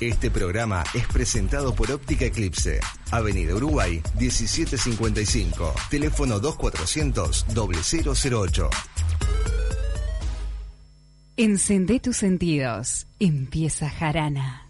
[0.00, 8.70] Este programa es presentado por Óptica Eclipse, Avenida Uruguay 1755, teléfono 2400 0008.
[11.38, 13.06] Encendé tus sentidos.
[13.18, 14.65] Empieza Jarana.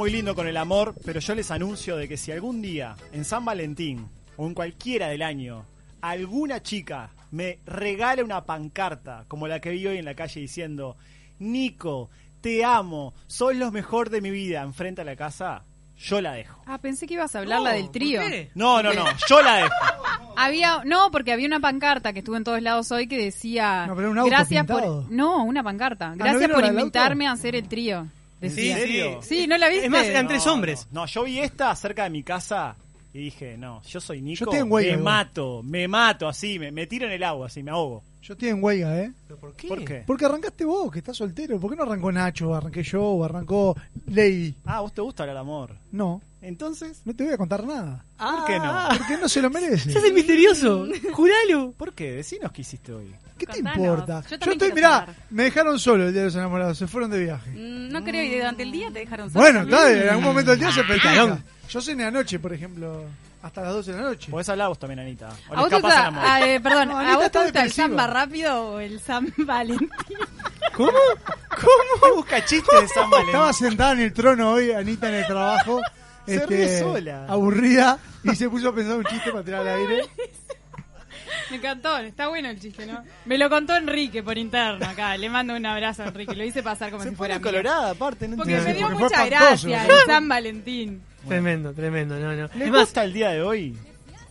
[0.00, 3.26] Muy lindo con el amor, pero yo les anuncio de que si algún día, en
[3.26, 5.66] San Valentín o en cualquiera del año,
[6.00, 10.96] alguna chica me regala una pancarta como la que vi hoy en la calle diciendo,
[11.38, 12.08] Nico,
[12.40, 15.64] te amo, sos lo mejor de mi vida, enfrente a la casa,
[15.98, 16.62] yo la dejo.
[16.64, 18.22] Ah, pensé que ibas a hablar la del trío.
[18.54, 19.74] No, no, no, yo la dejo.
[20.38, 23.94] Había, no, porque había una pancarta que estuvo en todos lados hoy que decía No,
[23.94, 25.02] pero era un auto gracias pintado.
[25.02, 26.16] por no, una pancarta.
[26.16, 28.08] ¿no Gracias por invitarme a hacer el trío.
[28.40, 28.76] Decía.
[28.76, 29.20] ¿En serio?
[29.22, 29.84] Sí, ¿no la viste?
[29.86, 30.88] Es más, eran tres No, hombres.
[30.90, 32.76] No, no, yo vi esta cerca de mi casa
[33.12, 36.58] y dije, no, yo soy Nico, Yo estoy en huelga, me mato, me mato así,
[36.58, 38.02] me, me tiro en el agua, así, me ahogo.
[38.22, 39.12] Yo estoy en huelga, ¿eh?
[39.26, 39.68] ¿Pero por qué?
[39.68, 40.04] ¿Por qué?
[40.06, 41.58] Porque arrancaste vos, que estás soltero.
[41.58, 42.54] ¿Por qué no arrancó Nacho?
[42.54, 44.54] Arranqué yo o arrancó Lady.
[44.64, 45.74] Ah, ¿vos te gusta el amor?
[45.90, 48.04] No, Entonces, no te voy a contar nada.
[48.18, 48.88] ¿por qué no?
[48.96, 49.90] Porque no se lo merece.
[49.92, 50.86] ¡Se hace misterioso!
[51.12, 51.72] ¡Juralo!
[51.76, 52.12] ¿Por qué?
[52.12, 53.14] Decinos qué hiciste hoy.
[53.36, 53.78] ¿Qué te Contanos.
[53.78, 54.22] importa?
[54.22, 55.14] Yo Yo, también estoy, quiero mirá, saber.
[55.30, 57.50] me dejaron solo el día de los enamorados, se fueron de viaje.
[57.50, 59.40] Mm, No creo, y durante el día te dejaron solo.
[59.42, 61.30] Bueno, claro, en algún momento del día se picarón.
[61.36, 61.44] festeja.
[61.68, 63.04] Yo cené anoche, por ejemplo,
[63.42, 64.30] hasta las 12 de la noche.
[64.30, 65.28] Podés hablar vos también, Anita.
[65.50, 66.22] O ¿A vos te el amor.
[66.26, 67.86] ah, eh, perdón, No, ¿a Anita vos te está gusta el depresiva.
[67.86, 69.88] samba rápido o el San Valentín?
[70.76, 70.90] ¿Cómo?
[72.00, 72.14] ¿Cómo?
[72.16, 73.34] Busca chistes de San Valentín.
[73.34, 75.80] Estaba sentada en el trono hoy, Anita en el trabajo.
[76.34, 77.26] Este, Se ríe sola.
[77.26, 77.98] Aburrida.
[78.24, 80.02] Y se puso a pensar un chiste para tirar al aire.
[81.50, 83.02] Me encantó, está bueno el chiste, ¿no?
[83.24, 85.16] Me lo contó Enrique por interno acá.
[85.16, 86.34] Le mando un abrazo a Enrique.
[86.34, 88.28] Lo hice pasar como Se si fuera pone colorada, aparte.
[88.28, 88.72] No Porque entiendo.
[88.72, 91.02] me dio porque mucha gracia el San Valentín.
[91.26, 92.48] Tremendo, tremendo, no, no.
[92.54, 93.76] ¿Les Es más, gusta el día de hoy?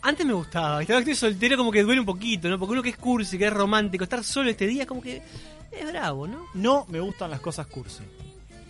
[0.01, 2.57] antes me gustaba, que estoy soltero como que duele un poquito, ¿no?
[2.57, 5.21] Porque uno que es cursi, que es romántico, estar solo este día como que
[5.71, 6.45] es bravo, ¿no?
[6.53, 8.03] No me gustan las cosas cursi.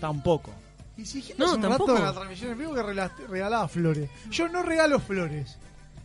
[0.01, 0.51] Tampoco.
[1.00, 1.92] Y si dijiste No, hace un tampoco.
[1.94, 2.84] rato en la transmisión en vivo que
[3.28, 4.10] regalaba flores.
[4.30, 5.58] Yo no regalo flores.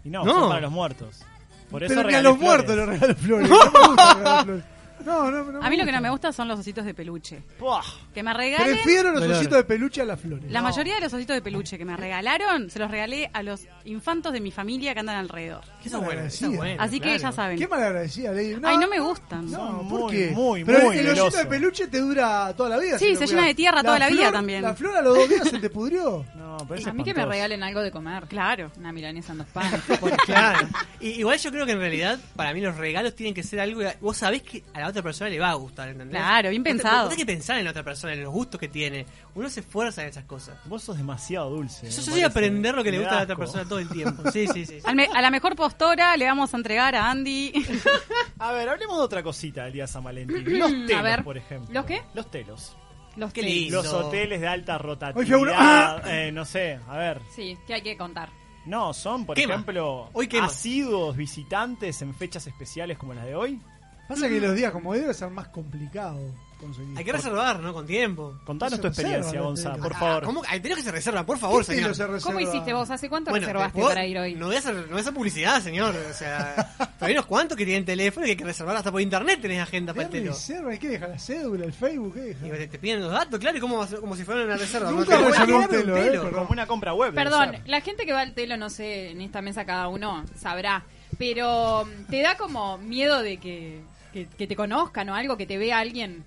[0.05, 0.33] Y no, No.
[0.41, 1.23] son para los muertos.
[1.71, 2.67] Por eso pero ni a regalé los flores.
[2.67, 3.49] muertos les regalo flores.
[3.51, 4.65] No me gusta regalar flores.
[5.05, 5.63] No, no, no.
[5.63, 7.43] A mí lo que no me gusta son los ositos de peluche.
[7.59, 7.83] Puah.
[8.15, 8.75] Que me regalen.
[8.75, 9.37] Prefiero los Dolor.
[9.37, 10.51] ositos de peluche a las flores.
[10.51, 13.63] La mayoría de los ositos de peluche que me regalaron, se los regalé a los
[13.85, 15.63] infantos de mi familia que andan alrededor.
[15.83, 16.57] Qué Esa es buena, esa es malagradecida.
[16.57, 17.19] buena, Así que claro.
[17.23, 17.59] ya saben.
[17.59, 18.57] Qué malagradecida, Lady.
[18.63, 19.51] Ay, no me gustan.
[19.51, 20.31] No, Son ¿por muy, qué?
[20.31, 22.99] muy, Pero muy el osito de peluche te dura toda la vida.
[22.99, 23.31] Sí, si lo se cuidas.
[23.31, 24.63] llena de tierra toda la vida flor- también.
[24.63, 26.25] La flor a los dos días se te pudrió.
[26.37, 27.31] No, pero es A mí que me espantoso.
[27.33, 28.25] regalen algo de comer.
[28.29, 28.71] Claro.
[28.79, 29.81] Una milanesa en dos panes.
[30.27, 30.69] Claro.
[31.01, 33.81] Y, igual yo creo que en realidad, para mí los regalos tienen que ser algo
[34.01, 36.17] vos sabés que a la otra persona le va a gustar, ¿entendés?
[36.21, 37.05] Claro, bien pensado.
[37.09, 39.07] tenés que pensar en la otra persona, en los gustos que tiene.
[39.35, 40.57] Uno se esfuerza en esas cosas.
[40.67, 41.91] Vos sos demasiado dulce.
[41.91, 44.23] Yo me soy aprender lo que le gusta a la otra persona todo el tiempo.
[44.33, 44.79] Sí, sí, sí.
[44.85, 47.53] Al me- a la mejor postora le vamos a entregar a Andy.
[48.39, 50.45] A ver, hablemos de otra cosita del día de San Valentín.
[50.59, 51.25] Los telos, A ver.
[51.25, 51.73] por ejemplo.
[51.73, 52.03] ¿Los qué?
[52.15, 52.77] Los telos.
[53.17, 53.77] Los lindo.
[53.83, 54.77] Los hoteles de alta
[55.15, 56.09] Oye, uno- rotatividad.
[56.13, 57.21] eh, no sé, a ver.
[57.35, 58.31] Sí, que hay que contar.
[58.67, 59.55] No, son, por Quema.
[59.55, 60.47] ejemplo, Hoy quema.
[60.47, 63.61] asiduos visitantes en fechas especiales como las de hoy.
[64.09, 66.21] Pasa que los días como hoy debe ser más complicado
[66.61, 66.97] conseguir.
[66.97, 67.73] Hay que reservar, ¿no?
[67.75, 68.39] Con tiempo.
[68.47, 70.25] Contanos tu experiencia, Gonza, por Ah, favor.
[70.25, 70.43] ¿Cómo?
[70.49, 71.89] Hay que se reservan, por favor, ¿Qué señor.
[71.91, 72.19] reserva?
[72.21, 72.91] ¿Cómo hiciste vos?
[72.91, 74.35] ¿Hace cuánto Bueno, reservaste vos- para ir hoy?
[74.35, 75.95] No voy, a hacer, no voy a hacer publicidad, señor.
[76.11, 78.91] O sea, pero hay unos cuantos que tienen teléfono y que hay que reservar hasta
[78.91, 80.33] por internet tenés agenda para el ¿Qué telo.
[80.33, 80.75] reserva?
[80.75, 81.09] ¿Y qué deja?
[81.09, 81.65] ¿La cédula?
[81.67, 82.15] ¿El Facebook?
[82.15, 82.47] ¿Qué deja?
[82.47, 84.45] Y te, te piden los datos, claro, y como, va a ser- como si fuera
[84.45, 84.91] una reserva.
[84.91, 86.31] Nunca No te- reservé un Claro, telo, eh, perdón.
[86.33, 87.13] Como una compra web.
[87.13, 87.63] debe Perdón, ser.
[87.69, 90.85] la gente que va al telo, no sé, en esta mesa cada uno sabrá,
[91.19, 93.81] pero mm, te da como miedo de que,
[94.15, 96.25] que, que te conozcan o algo, que te vea alguien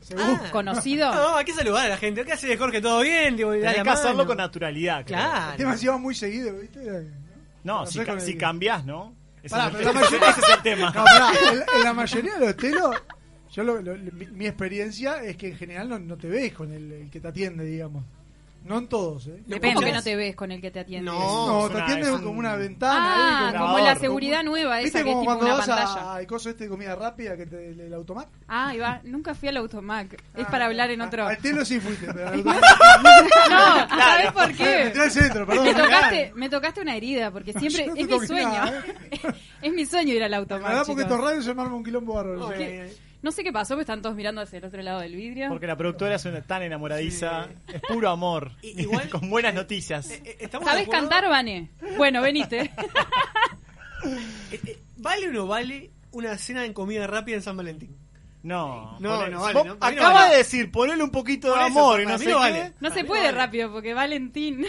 [0.51, 1.11] conocido.
[1.15, 2.23] No, hay que saludar a la gente.
[2.25, 2.81] ¿Qué hace Jorge?
[2.81, 3.35] ¿Todo bien?
[3.37, 5.05] Digo, Tenés que hacerlo con naturalidad.
[5.05, 5.17] creo.
[5.17, 5.51] Claro.
[5.51, 6.79] El tema se muy seguido, ¿viste?
[7.63, 9.15] No, No si, ca- si cambiás, ¿no?
[9.41, 10.85] Ese, Pará, es, el, pero la ese- mayoría- ese es el tema.
[10.91, 12.95] No, pará, en, en la mayoría de los telos
[13.53, 16.71] Yo lo- lo- mi, mi experiencia es que en general no, no te ves con
[16.73, 18.03] el, el que te atiende, digamos.
[18.63, 19.41] No en todos, ¿eh?
[19.45, 19.75] Depende.
[19.75, 21.09] ¿Cómo que no te ves con el que te atiende?
[21.09, 21.47] No.
[21.47, 22.97] No, es te atiende es un- como una ventana.
[22.99, 25.55] Ah, ahí, como la como- seguridad nueva, ¿Viste esa que es como tipo cuando una
[25.55, 26.01] vas pantalla.
[26.11, 28.27] a- al coso este de comida rápida, que te, el, el automac?
[28.49, 28.99] Ah, ahí va.
[29.05, 30.13] Nunca fui al Automac.
[30.35, 31.25] Es Ah, para hablar en otro.
[31.27, 32.61] Al telo sí fuiste, pero al automac...
[33.49, 34.81] No, ¿sabes por qué?
[34.87, 35.65] Entré al centro, perdón.
[35.65, 38.49] Me tocaste, me tocaste una herida, porque siempre no es mi sueño.
[38.49, 38.83] nada,
[39.61, 40.67] es mi sueño ir al La Automac.
[40.67, 42.51] verdad, porque estos radios se me arma un quilombo bárbaro.
[42.51, 45.49] Es No sé qué pasó, pero están todos mirando hacia el otro lado del vidrio.
[45.49, 47.49] Porque la productora es una tan enamoradiza.
[47.67, 48.53] Es puro amor.
[48.61, 50.09] Igual- con buenas noticias.
[50.11, 51.69] Eh, eh, ¿estamos de ¿Sabes cantar, Vane?
[51.97, 52.71] Bueno, veniste.
[54.51, 57.97] Eh, eh, ¿Vale o no vale una cena en comida rápida en San Valentín?
[58.47, 60.31] No, No, no vale, Acaba vale.
[60.31, 62.35] de decir, ponele un poquito de eso, amor y no sé no qué.
[62.35, 62.73] vale.
[62.79, 63.37] No se puede vale.
[63.37, 64.65] rápido, porque Valentín.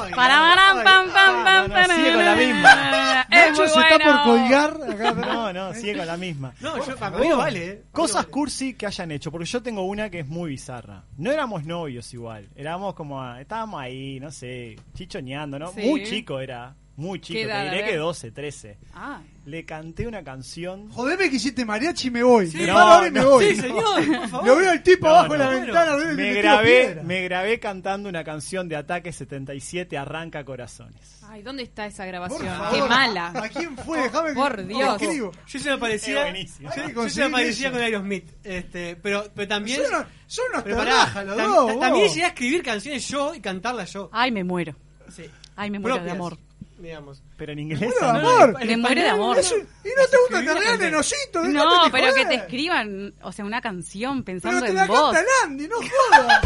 [0.00, 3.26] Ay, Para, pam, pam, pam, no, no, sigue con la misma.
[3.30, 4.78] Nacho se está por colgar.
[4.90, 6.52] Acá, No, no, sigue con la misma.
[6.60, 7.82] No, yo, para mí no vale, ¿eh?
[7.92, 11.02] Cosas cursi que hayan hecho, porque yo tengo una que es muy bizarra.
[11.18, 15.72] No éramos novios igual, éramos como, a- estábamos ahí, no sé, chichoneando, ¿no?
[15.72, 15.80] Sí.
[15.82, 18.78] Muy chico era, muy chico, te diré que 12, 13.
[18.94, 20.90] Ah, Le canté una canción.
[20.90, 22.46] Jodeme que hiciste mariachi y me voy.
[22.50, 22.56] Sí.
[22.56, 23.44] me No, paro ahora y me no, voy.
[23.54, 24.46] Sí, señor, por favor.
[24.46, 25.66] Lo veo al tipo No, abajo de no, la bueno.
[25.66, 25.96] ventana.
[26.14, 31.20] Me tiro grabé, me grabé cantando una canción de Ataque 77, Arranca Corazones.
[31.28, 32.46] ay, ¿dónde está esa grabación?
[32.46, 32.72] favor.
[32.74, 33.28] Qué mala.
[33.34, 33.98] ¿A quién fue?
[34.02, 35.02] Déjame que- Por que Dios.
[35.02, 35.32] escribo.
[35.46, 36.18] Yo se me parecía.
[36.26, 36.70] Es buenísimo.
[36.72, 37.76] Sí, Yo se me parecía eso.
[37.76, 38.30] con Aerosmith.
[38.42, 39.80] Este, pero, pero también.
[40.26, 44.08] Son unos, también llegué a escribir canciones yo y cantarlas yo.
[44.12, 44.74] Ay, me muero.
[45.14, 45.24] Sí.
[45.54, 46.38] Ay, me muero de amor.
[46.86, 47.20] Digamos.
[47.36, 47.92] Pero en inglés.
[48.00, 48.56] Bueno, amor.
[48.60, 49.38] En Me muero de amor.
[49.38, 50.94] Eso- y no te gusta que canción.
[50.94, 51.44] osito.
[51.44, 55.12] No, pero que te escriban, o sea, una canción pensando Pero te en la vos.
[55.12, 55.76] canta Landy, no
[56.10, 56.42] jodas.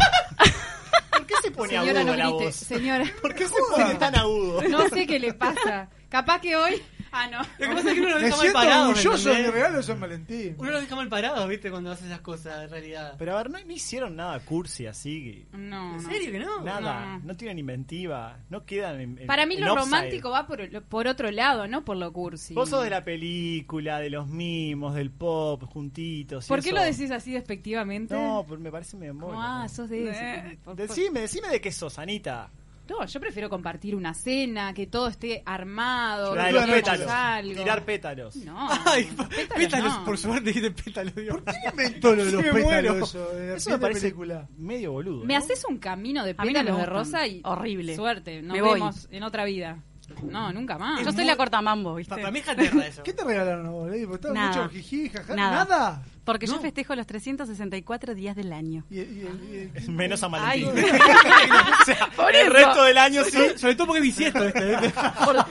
[1.11, 2.55] ¿Por qué se pone Señora, agudo no la voz?
[2.55, 4.61] Señora, ¿Por qué se pone tan agudo?
[4.67, 5.89] no sé qué le pasa.
[6.09, 6.81] Capaz que hoy...
[7.13, 7.39] Ah, no.
[7.39, 8.83] Lo que pasa es que uno lo Me deja mal siento parado.
[8.85, 10.55] ¿me orgulloso de mi regalo de San Valentín.
[10.57, 11.69] Uno lo deja mal parado, ¿viste?
[11.69, 13.15] Cuando hace esas cosas, en realidad.
[13.19, 15.45] Pero a ver, no, no hicieron nada cursi así.
[15.51, 16.09] No, ¿En no.
[16.09, 16.61] serio que no?
[16.63, 17.25] Nada, no.
[17.25, 19.85] no, tienen inventiva, no quedan en, en- Para mí en lo offside.
[19.91, 22.53] romántico va por, por otro lado, no por lo cursi.
[22.53, 26.45] Vos sos de la película, de los mimos, del pop, juntitos.
[26.45, 26.77] y ¿Por qué eso.
[26.77, 28.13] lo decís así despectivamente?
[28.13, 29.69] No, pues me parece medio embole, ah, ¿no?
[29.69, 30.35] sos de ese.
[30.35, 32.49] Eh, Por- por- Decime, decime de qué sos, Anita.
[32.89, 37.07] No, yo prefiero compartir una cena, que todo esté armado, La que de los pétalos.
[37.07, 37.53] algo.
[37.61, 38.35] Tirar pétalos.
[38.37, 40.05] No, Ay, pétalos pétalos, no.
[40.05, 41.13] por suerte dijiste pétalos.
[41.13, 43.29] ¿Por qué inventó lo de los pétalos eso?
[43.33, 44.47] De Eso me parece película.
[44.57, 45.23] medio boludo.
[45.25, 47.95] Me haces un camino de no pétalos de rosa y Horrible.
[47.95, 48.73] suerte, nos Me voy.
[48.73, 49.81] vemos en otra vida.
[50.23, 51.03] No, nunca más.
[51.03, 52.09] Yo soy la cortamambo, ¿viste?
[52.09, 53.03] Pa- Para mí es eso.
[53.03, 54.05] ¿Qué te regalaron a vos, Lady?
[54.05, 54.63] Porque estaba Nada.
[54.63, 55.35] mucho jiji, jaja.
[55.35, 55.65] Nada.
[55.65, 56.03] ¿Nada?
[56.23, 56.61] Porque yo No.
[56.61, 58.83] festejo los 364 días del año.
[58.91, 60.63] Y, y- y- y- Menos a Ay.
[60.65, 60.95] Valentín.
[61.81, 62.53] o sea, Por el eso.
[62.53, 63.31] resto del año sí.
[63.57, 64.91] Sobre, todo porque es bisiesto este.
[64.91, 65.45] Claro.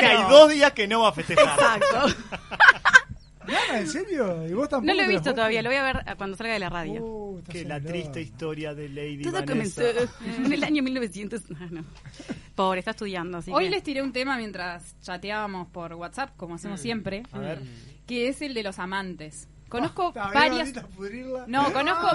[0.00, 1.48] que hay dos días que no va a festejar.
[1.80, 2.16] Exacto.
[3.46, 3.80] ¿Nada?
[3.80, 4.46] ¿En serio?
[4.48, 4.86] ¿Y vos tampoco?
[4.86, 6.68] No lo he visto lo todavía, lo voy a ver eh, cuando salga de la
[6.70, 7.02] radio.
[7.04, 9.82] Uh, Que la triste historia de Lady Todo Vanessa.
[9.82, 11.42] comenzó en el año 1900.
[11.60, 11.84] Ah, no.
[12.54, 13.70] Pobre, está estudiando, así Hoy que...
[13.70, 17.60] les tiré un tema mientras chateábamos por WhatsApp, como hacemos siempre, A ver.
[18.06, 19.48] que es el de los amantes.
[19.68, 21.48] Conozco Ah, está bien, varias...
[21.48, 21.72] No, Ah.
[21.72, 22.08] conozco...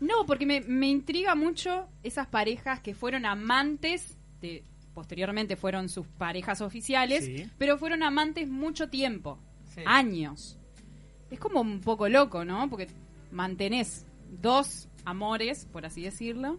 [0.00, 4.64] No, porque me, me intriga mucho esas parejas que fueron amantes, de,
[4.94, 7.50] posteriormente fueron sus parejas oficiales, Sí.
[7.58, 9.38] pero fueron amantes mucho tiempo,
[9.74, 9.82] Sí.
[9.86, 10.58] años.
[11.30, 12.68] Es como un poco loco, ¿no?
[12.68, 12.88] Porque
[13.30, 14.04] mantenés
[14.40, 16.58] dos amores, por así decirlo,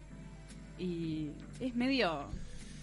[0.79, 1.29] y
[1.59, 2.25] es medio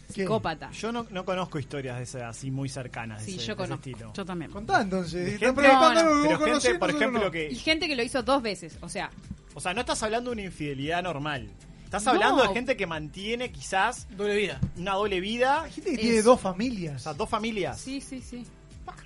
[0.08, 0.22] ¿Qué?
[0.22, 0.70] psicópata.
[0.72, 3.22] Yo no, no conozco historias de ese, así muy cercanas.
[3.24, 3.90] Sí, de ese, yo de ese conozco.
[3.90, 4.12] estilo.
[4.14, 4.50] Yo también.
[4.50, 5.38] Contá entonces.
[5.38, 6.38] Gente- No, no.
[6.38, 7.30] Pero gente, por ejemplo, no.
[7.30, 7.50] que.
[7.50, 9.10] Y gente que lo hizo dos veces, o sea,
[9.54, 11.48] O sea, no estás hablando de una infidelidad normal.
[11.84, 12.12] Estás No.
[12.12, 14.60] hablando de gente que mantiene quizás Doble vida.
[14.76, 15.62] una doble vida.
[15.62, 17.02] Hay gente que Es- tiene dos O familias.
[17.02, 17.80] sea, dos familias.
[17.80, 18.44] sí, sí, sí.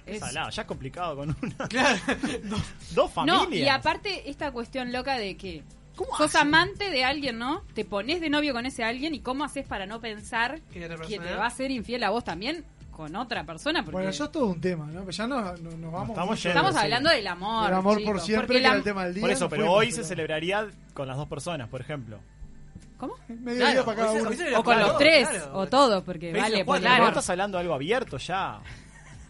[0.07, 1.57] Es- salado, ya es complicado con una.
[1.69, 1.99] Claro.
[2.93, 3.49] Dos familias.
[3.49, 5.63] No, y aparte esta cuestión loca de que
[5.97, 6.49] ¿Cómo sos hacen?
[6.49, 7.63] amante de alguien, ¿no?
[7.75, 11.35] Te pones de novio con ese alguien y cómo haces para no pensar Que te
[11.35, 13.81] va a ser infiel a vos también con otra persona.
[13.83, 15.01] Porque Bueno, eso es todo un tema, ¿no?
[15.01, 16.11] Pero ya no, no- nos vamos.
[16.11, 16.85] estamos yendo, estamos sí.
[16.85, 17.69] hablando del amor.
[17.69, 19.21] El amor chicos, por siempre, que era el tema del día.
[19.23, 22.19] Por eso, no pero hoy se celebraría con las dos personas, por ejemplo.
[22.99, 23.15] ¿Cómo?
[23.29, 24.31] Medio Claro, día para cada uno.
[24.31, 25.59] O con claro, los tres, claro.
[25.59, 27.09] o todo, porque vale, vos Claro.
[27.09, 28.61] estás hablando de algo abierto ya.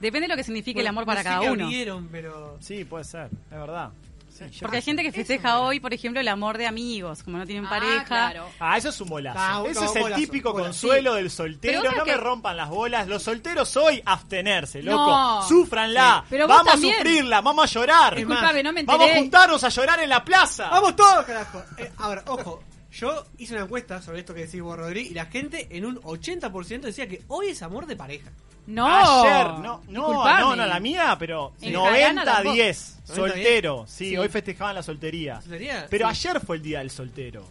[0.03, 1.65] Depende de lo que signifique el amor para no sé cada uno.
[1.65, 2.59] abrieron, pero...
[2.61, 3.91] Sí, puede ser, es verdad.
[4.31, 7.45] Sí, Porque hay gente que festeja hoy, por ejemplo, el amor de amigos, como no
[7.47, 8.05] tienen Ah, pareja.
[8.07, 8.47] claro.
[8.59, 9.39] Ah, eso es un bolazo.
[9.39, 10.69] Ah, Ese no, es el bolazo, típico bolazo.
[10.71, 11.83] consuelo del soltero.
[11.85, 13.07] No que- me rompan las bolas.
[13.09, 15.07] Los solteros hoy, abstenerse, loco.
[15.07, 15.43] No.
[15.47, 16.21] Súfranla.
[16.23, 16.27] Sí.
[16.31, 16.95] Pero vos vamos también.
[16.95, 18.17] a sufrirla, vamos a llorar.
[18.17, 20.69] Disculpame, no me Vamos a juntarnos a llorar en la plaza.
[20.71, 21.63] ¡Vamos todos, carajo!
[21.79, 22.65] Eh, ahora, ojo.
[22.91, 25.97] Yo hice una encuesta sobre esto que decís vos, Rodri, y la gente en un
[26.03, 28.31] 80% decía que hoy es amor de pareja.
[28.67, 28.87] No.
[29.25, 32.55] Ayer, no, no, no, no, la mía, pero En Jarana tampoco.
[32.55, 33.15] 90-10, 90-10.
[33.15, 33.85] soltero.
[33.89, 34.17] Sí, Sí.
[34.17, 35.41] hoy festejaban la soltería.
[35.41, 35.87] ¿Soltería?
[35.91, 36.29] Pero Sí.
[36.29, 37.45] ayer fue el día del soltero.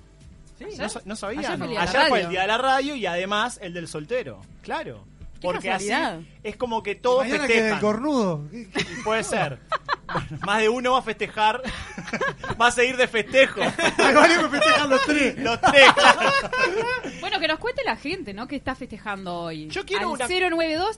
[0.58, 1.46] Sí, ¿No, sa- no sabían?
[1.46, 2.30] Ayer fue el día de la Ayer fue el radio.
[2.30, 4.42] día de la radio y además el del soltero.
[4.62, 5.04] Claro.
[5.42, 5.90] Porque así
[6.44, 7.80] es como que todos Mañana que el festejan.
[7.82, 8.48] cornudo.
[8.52, 9.60] ¿Qué- qué- Y Puede ser.
[10.14, 11.62] Bueno, más de uno va a festejar.
[12.62, 13.62] va a seguir de festejo.
[13.98, 15.38] Hay varios que festejan los tres.
[15.40, 16.32] Los tres, claro.
[17.22, 18.48] Bueno, que nos cuente la gente, ¿no?
[18.48, 19.68] Que está festejando hoy.
[19.70, 20.98] Yo quiero Al una- 092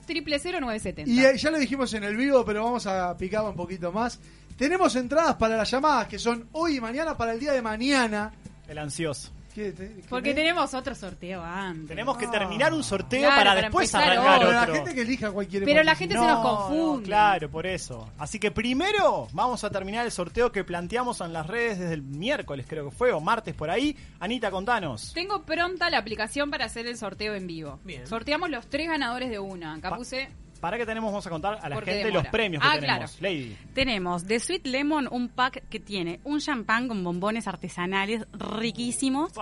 [0.60, 3.92] 970 Y eh, ya lo dijimos en el vivo, pero vamos a picarlo un poquito
[3.92, 4.18] más.
[4.56, 8.32] Tenemos entradas para las llamadas que son hoy y mañana para el día de mañana.
[8.68, 9.30] El ansioso.
[9.54, 11.86] ¿Qué te- qué Porque tenemos otro sorteo antes.
[11.86, 14.72] Tenemos que terminar un sorteo Claro, para para después empezar arrancar Pero otro.
[14.72, 17.04] la gente que elija cualquier Pero la gente se nos confunde.
[17.04, 18.10] claro, por eso.
[18.18, 22.02] Así que primero vamos a terminar el sorteo que planteamos en las redes desde el
[22.02, 23.96] miércoles, creo que fue, o martes por ahí.
[24.18, 25.12] Anita, contanos.
[25.14, 27.78] Tengo pronta la aplicación para hacer el sorteo en vivo.
[27.84, 28.06] Bien.
[28.08, 29.74] Sorteamos los tres ganadores de una.
[29.74, 30.30] Acá Pa- puse.
[30.64, 31.10] ¿Para qué tenemos?
[31.12, 32.22] Vamos a contar a la Porque gente demora.
[32.22, 33.20] los premios que Ah, tenemos.
[33.20, 33.56] Lady.
[33.74, 39.32] Tenemos de Sweet Lemon un pack que tiene un champán con bombones artesanales riquísimos.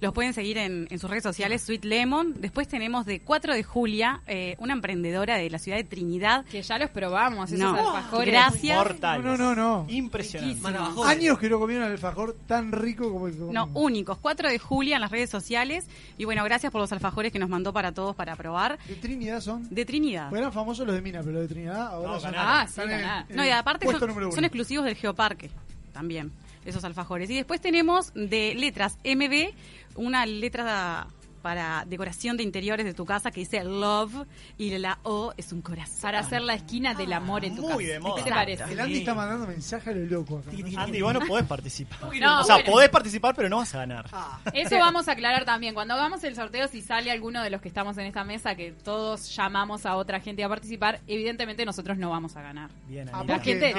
[0.00, 2.34] Los pueden seguir en, en sus redes sociales, Sweet Lemon.
[2.40, 6.44] Después tenemos de 4 de Julia, eh, una emprendedora de la ciudad de Trinidad.
[6.44, 7.76] Que ya los probamos, esos No.
[7.96, 8.28] alfajores.
[8.32, 8.76] Gracias.
[8.78, 9.24] Mortales.
[9.24, 9.92] No, no, no, no.
[9.92, 10.78] Impresionante.
[11.04, 14.18] Años que no comieron alfajor tan rico como el que No, únicos.
[14.18, 15.88] 4 de Julia en las redes sociales.
[16.16, 18.78] Y bueno, gracias por los alfajores que nos mandó para todos para probar.
[18.86, 19.68] De Trinidad son.
[19.68, 20.28] De Trinidad.
[20.30, 22.32] Pues eran famosos los de Mina, pero los de Trinidad ahora No, son.
[22.32, 22.52] ganaron.
[22.60, 25.50] Ah, sí, en- No, y aparte son, son exclusivos del Geoparque
[25.94, 26.30] también,
[26.66, 27.30] esos alfajores.
[27.30, 29.54] Y después tenemos de letras MB,
[29.96, 31.06] una letra
[31.48, 34.26] para decoración de interiores de tu casa que dice Love
[34.58, 35.96] y la O es un corazón.
[36.02, 37.92] Para hacer la esquina del amor en tu Muy casa.
[37.94, 38.14] de moda.
[38.16, 38.64] ¿Qué te parece?
[38.64, 38.98] El Andy Sí.
[39.00, 40.50] está mandando mensaje a lo loco acá.
[40.52, 40.80] ¿no?
[40.82, 42.00] Andy, vos no podés participar.
[42.20, 42.70] No, o sea, bueno.
[42.72, 44.04] podés participar, pero no vas a ganar.
[44.12, 45.72] Ah, Eso vamos a aclarar también.
[45.72, 48.72] Cuando hagamos el sorteo, si sale alguno de los que estamos en esta mesa, que
[48.72, 52.68] todos llamamos a otra gente a participar, evidentemente nosotros no vamos a ganar.
[52.88, 53.24] Bien, Ah.
[53.26, 53.72] La gente-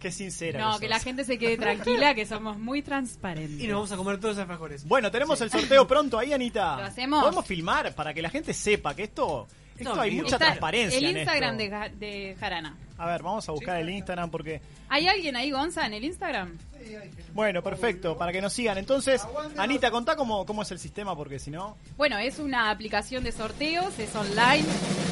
[0.00, 0.60] Qué- sincera.
[0.60, 3.60] No, que la gente se quede tranquila, que somos muy transparentes.
[3.60, 4.86] y nos vamos a comer todos los alfajores.
[4.88, 6.76] Bueno, tenemos el sorteo pronto ahí, Anita.
[7.10, 7.22] ¿Lo hacemos?
[7.24, 10.98] Podemos filmar para que la gente sepa que esto, esto No, hay mucha Está transparencia.
[10.98, 11.76] el en Instagram de, esto.
[11.76, 12.76] Ja- de Jarana.
[12.98, 14.60] A ver, vamos a buscar el Instagram porque.
[14.88, 16.56] ¿Hay alguien ahí, Gonza, en el Instagram?
[17.32, 18.76] Bueno, perfecto, para que nos sigan.
[18.78, 21.76] Entonces, Anita, contá cómo, cómo es el sistema porque si no.
[21.96, 24.64] Bueno, es una aplicación de sorteos, es online,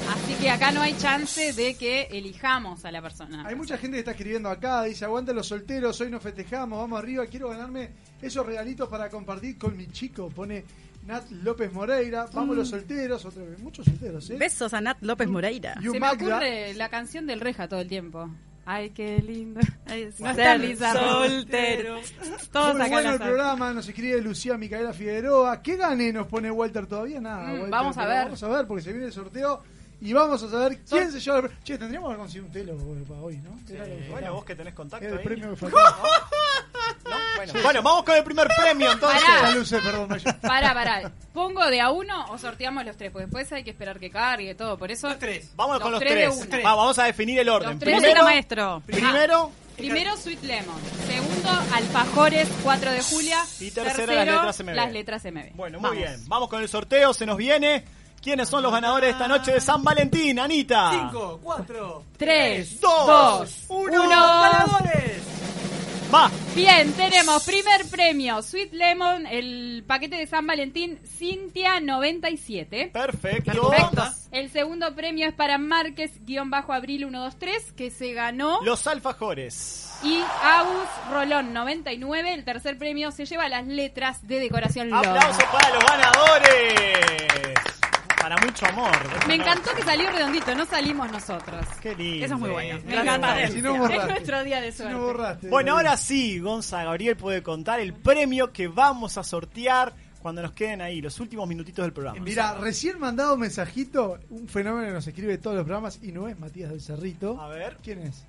[0.09, 3.44] así que acá no hay chance de que elijamos a la persona.
[3.47, 6.99] Hay mucha gente que está escribiendo acá, dice, aguanta los solteros, hoy nos festejamos, vamos
[6.99, 10.64] arriba, quiero ganarme esos regalitos para compartir con mi chico, pone
[11.07, 14.37] Nat López Moreira, vamos los solteros, otra vez, muchos solteros, ¿eh?
[14.37, 15.76] Besos a Nat López Moreira.
[15.80, 18.28] Y un Se me ocurre la canción del Reja todo el tiempo.
[18.66, 19.59] Ay, qué lindo.
[19.87, 21.26] Ay, No ser está Lizardo.
[21.26, 21.97] soltero.
[22.52, 25.61] Todos Muy acá bueno el programa, nos escribe Lucía Micaela Figueroa.
[25.62, 27.21] ¿Qué gane nos pone Walter todavía?
[27.21, 27.49] Nada.
[27.49, 28.25] Mm, Walter, vamos a ver.
[28.26, 29.62] Vamos a ver porque se viene el sorteo
[30.02, 31.59] y vamos a saber quién se lleva el premio.
[31.64, 33.59] Che, tendríamos que haber conseguido un telo eh, para hoy, ¿no?
[33.69, 35.25] Era lo que Bueno, vos que tenés contacto Era el ahí.
[35.26, 35.99] premio que faltaba.
[37.10, 37.16] ¿No?
[37.36, 39.22] Bueno, bueno, vamos con el primer premio entonces.
[39.22, 39.82] Pará.
[39.82, 40.40] Perdón.
[40.40, 41.12] Pará, pará.
[41.34, 43.10] ¿Pongo de a uno o sorteamos los tres?
[43.10, 44.78] Porque después hay que esperar que cargue todo.
[44.78, 45.08] Por eso.
[45.08, 45.50] Los tres.
[45.56, 46.30] Vamos Los con los tres.
[46.64, 47.70] Va, vamos a definir el orden.
[47.70, 48.82] Los tres de Primero, maestro.
[48.86, 50.76] primero Primero, Sweet Lemon.
[51.06, 53.38] Segundo, Alfajores, 4 de Julia.
[53.60, 54.74] Y tercero, las letras MB.
[54.74, 55.54] Las letras MB.
[55.54, 55.96] Bueno, muy Vamos.
[55.96, 56.28] bien.
[56.28, 57.82] Vamos con el sorteo, se nos viene.
[58.22, 60.90] ¿Quiénes son los ganadores de esta noche de San Valentín, Anita?
[61.10, 64.02] 5, 4, 3, dos, 2, uno.
[64.02, 64.08] 1.
[64.10, 65.22] ganadores.
[66.12, 66.28] Va.
[66.56, 72.90] Bien, tenemos primer premio, Sweet Lemon, el paquete de San Valentín, Cintia 97.
[72.92, 73.70] Perfecto.
[73.70, 74.02] Perfecto.
[74.32, 78.60] El segundo premio es para Márquez-Abril 123, que se ganó.
[78.62, 80.00] Los alfajores.
[80.02, 82.34] Y Agus Rolón 99.
[82.34, 84.92] El tercer premio se lleva las letras de decoración.
[84.92, 87.79] Aplausos para los ganadores.
[88.20, 88.90] Para mucho amor.
[89.26, 91.64] Me encantó que salió redondito, no salimos nosotros.
[91.80, 92.24] Qué lindo.
[92.26, 92.78] Eso es muy bueno.
[92.86, 93.48] Me encanta.
[93.48, 94.94] Si no Es nuestro día de Si suerte.
[94.94, 95.48] no borraste.
[95.48, 100.52] Bueno, ahora sí, Gonza Gabriel puede contar el premio que vamos a sortear cuando nos
[100.52, 102.20] queden ahí, los últimos minutitos del programa.
[102.20, 106.28] Mira, recién mandado un mensajito, un fenómeno que nos escribe todos los programas y no
[106.28, 107.40] es Matías del Cerrito.
[107.40, 108.26] A ver, ¿Quién es?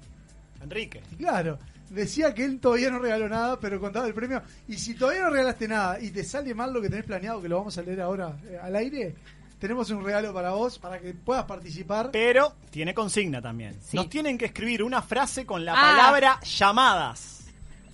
[0.63, 1.01] Enrique.
[1.17, 4.41] Claro, decía que él todavía no regaló nada, pero contaba el premio.
[4.69, 7.49] Y si todavía no regalaste nada y te sale mal lo que tenés planeado, que
[7.49, 9.15] lo vamos a leer ahora eh, al aire,
[9.61, 12.09] tenemos un regalo para vos, para que puedas participar.
[12.11, 13.79] Pero tiene consigna también.
[13.81, 13.95] Sí.
[13.95, 15.91] Nos tienen que escribir una frase con la Ah.
[15.95, 17.45] palabra llamadas.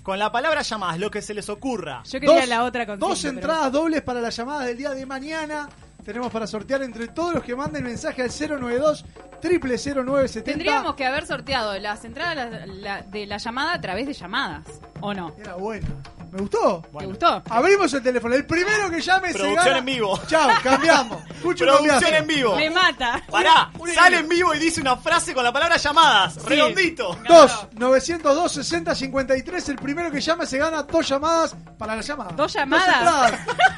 [0.02, 2.02] Con la palabra llamadas, lo que se les ocurra.
[2.06, 4.92] Yo quería Dos- la otra consigna, Dos pero- entradas dobles para las llamadas del día
[4.92, 5.68] de mañana.
[6.06, 9.04] Tenemos para sortear entre todos los que manden mensaje al 092
[9.42, 14.14] 0970 Tendríamos que haber sorteado las entradas la- la- de la llamada a través de
[14.14, 14.64] llamadas,
[15.02, 15.34] ¿o no?
[15.38, 15.88] Era bueno.
[16.32, 16.82] ¿Me gustó?
[16.82, 17.10] ¿Te Bueno.
[17.10, 17.44] gustó?
[17.50, 18.36] Abrimos el teléfono.
[18.36, 19.78] El primero que llame se Producción gana.
[19.80, 20.20] en vivo.
[20.28, 21.24] Chao, cambiamos.
[21.30, 22.56] Escucho un Producción en vivo.
[22.56, 23.22] Me mata.
[23.30, 26.44] Pará, sale en vivo y dice una frase con la palabra llamadas.
[26.46, 27.18] Redondito.
[27.28, 32.32] 2 902 60 53 el primero que llame se gana dos llamadas para la llamada
[32.36, 32.88] ¿Dos llamadas?
[32.88, 33.32] entradas.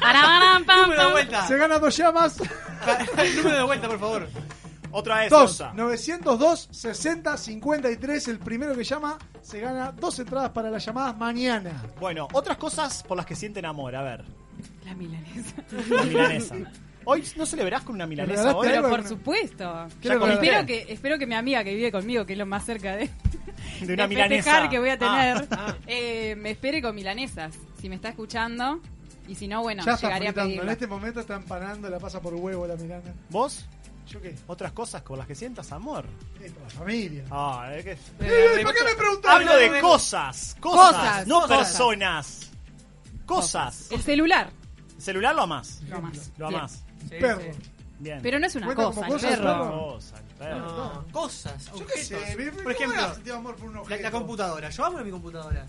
[0.66, 1.12] Pam, Número de pam.
[1.12, 1.46] vuelta.
[1.46, 2.34] se gana dos llamas
[3.16, 4.28] El número de vuelta, por favor.
[4.92, 5.72] Otra vez, 2 Gonza.
[5.74, 11.82] 902 60 53 el primero que llama se gana dos entradas para las llamadas mañana
[12.00, 13.94] Bueno, otras cosas por las que sienten amor.
[13.96, 14.24] A ver,
[14.84, 15.54] La milanesa.
[15.90, 16.56] la milanesa.
[17.04, 18.68] Hoy no celebrás con una milanesa hoy.
[18.68, 19.86] Pero por supuesto.
[20.02, 20.44] ¿Qué Ya le comiste.
[20.46, 23.08] Espero que, espero que mi amiga que vive conmigo, que es lo más cerca de,
[23.80, 24.68] De una de milanesa.
[24.68, 25.76] que voy a tener, Ah, ah.
[25.86, 27.54] eh, me espere con milanesas.
[27.80, 28.80] Si me está escuchando.
[29.26, 30.62] Y si no, bueno, ya llegaré a pedirla.
[30.64, 33.64] en este momento está empanando la pasa por huevo la mirana ¿Vos?
[34.10, 36.04] Yo qué Otras cosas por las que sientas amor.
[36.40, 37.92] Eh, por la familia Ah, es que...
[37.92, 39.48] Eh, ¿por qué me preguntaron?
[39.48, 41.58] Hablo de cosas, cosas, Cosas, no cosas.
[41.58, 42.50] personas.
[43.26, 43.86] Cosas.
[43.90, 44.50] El celular.
[44.98, 45.80] ¿Celular lo amás?
[45.88, 46.32] Lo más.
[46.36, 46.82] Lo amás.
[47.08, 47.58] Sí, perro sí.
[48.00, 48.18] Bien.
[48.22, 49.98] Pero no es una cosa, el cosas, perro.
[50.38, 50.58] perro.
[50.58, 54.70] No, cosas, yo qué sé Por ¿cómo ejemplo, amor por un la computadora.
[54.70, 55.66] Yo amo mi computadora.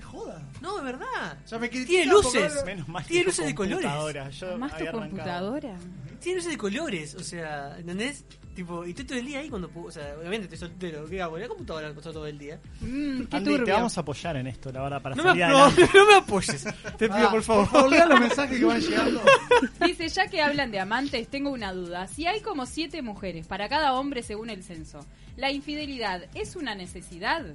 [0.00, 1.38] Es joda No, es verdad.
[1.44, 2.62] o sea me Tiene luces.
[2.66, 3.04] Menos mal.
[3.04, 3.90] Tiene luces de colores.
[4.38, 5.76] yo ¿Más tu computadora?
[6.20, 8.24] Tiene luces de colores, o sea, ¿entendés?
[8.54, 11.22] Tipo, y estoy todo el día ahí cuando puedo, o sea, obviamente estoy soltero, ¿qué
[11.22, 11.38] hago?
[11.38, 12.58] La computadora pasó todo el día.
[12.80, 15.46] Mmm, qué Andy, te vamos a apoyar en esto, la verdad, para No me, salir
[15.46, 15.88] no, adelante.
[15.98, 16.64] no me apoyes,
[16.98, 17.90] te pido Ah, por favor.
[17.90, 19.22] lea los mensajes que van llegando
[19.86, 22.06] Dice, ya que hablan de amantes, tengo una duda.
[22.08, 26.74] Si hay como siete mujeres para cada hombre según el censo, ¿la infidelidad es una
[26.74, 27.54] necesidad?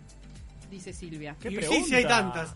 [0.69, 1.35] Dice Silvia.
[1.39, 1.85] ¿Qué Y pregunta?
[1.87, 2.53] sí hay tantas.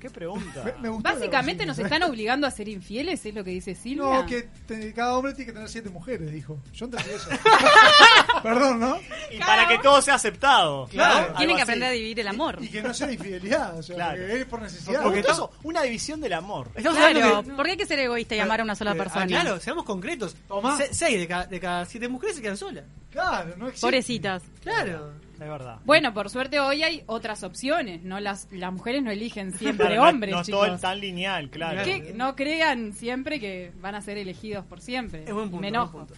[0.00, 0.76] ¿Qué pregunta?
[0.80, 4.04] me, gustó Básicamente nos están obligando a ser infieles, es lo que dice Silvia.
[4.04, 6.56] No, que te- cada hombre tiene que tener siete mujeres, dijo.
[6.72, 7.28] Yo entendí eso.
[8.44, 8.96] Perdón, ¿no?
[9.32, 10.86] Y para que todo sea aceptado.
[10.86, 11.34] Claro.
[11.36, 11.70] Tienen que así.
[11.72, 12.58] aprender a dividir el amor.
[12.60, 14.18] Y que no sea infidelidad, o sea, Claro.
[14.24, 15.02] que es por necesidad.
[15.02, 16.70] Porque Porque eso, una división del amor.
[16.76, 17.56] Estamos Claro, hablando que...
[17.56, 19.26] ¿por qué hay que ser egoísta y amar a una sola Ah, persona?
[19.26, 20.36] claro, seamos concretos.
[20.76, 22.84] Se- seis de cada, de cada siete mujeres se quedan solas.
[23.10, 23.84] Claro, no existe.
[23.84, 24.42] Pobrecitas.
[24.62, 25.12] Claro.
[25.40, 25.78] Es verdad.
[25.84, 30.02] Bueno, por suerte hoy hay otras opciones, no las las mujeres no eligen siempre Claro,
[30.02, 30.66] no- hombres, no, es chicos.
[30.66, 31.82] todo tan lineal, claro.
[31.84, 35.24] Que no crean siempre que van a ser elegidos por siempre.
[35.24, 35.98] Es buen punto, Me buen enojo.
[35.98, 36.14] punto.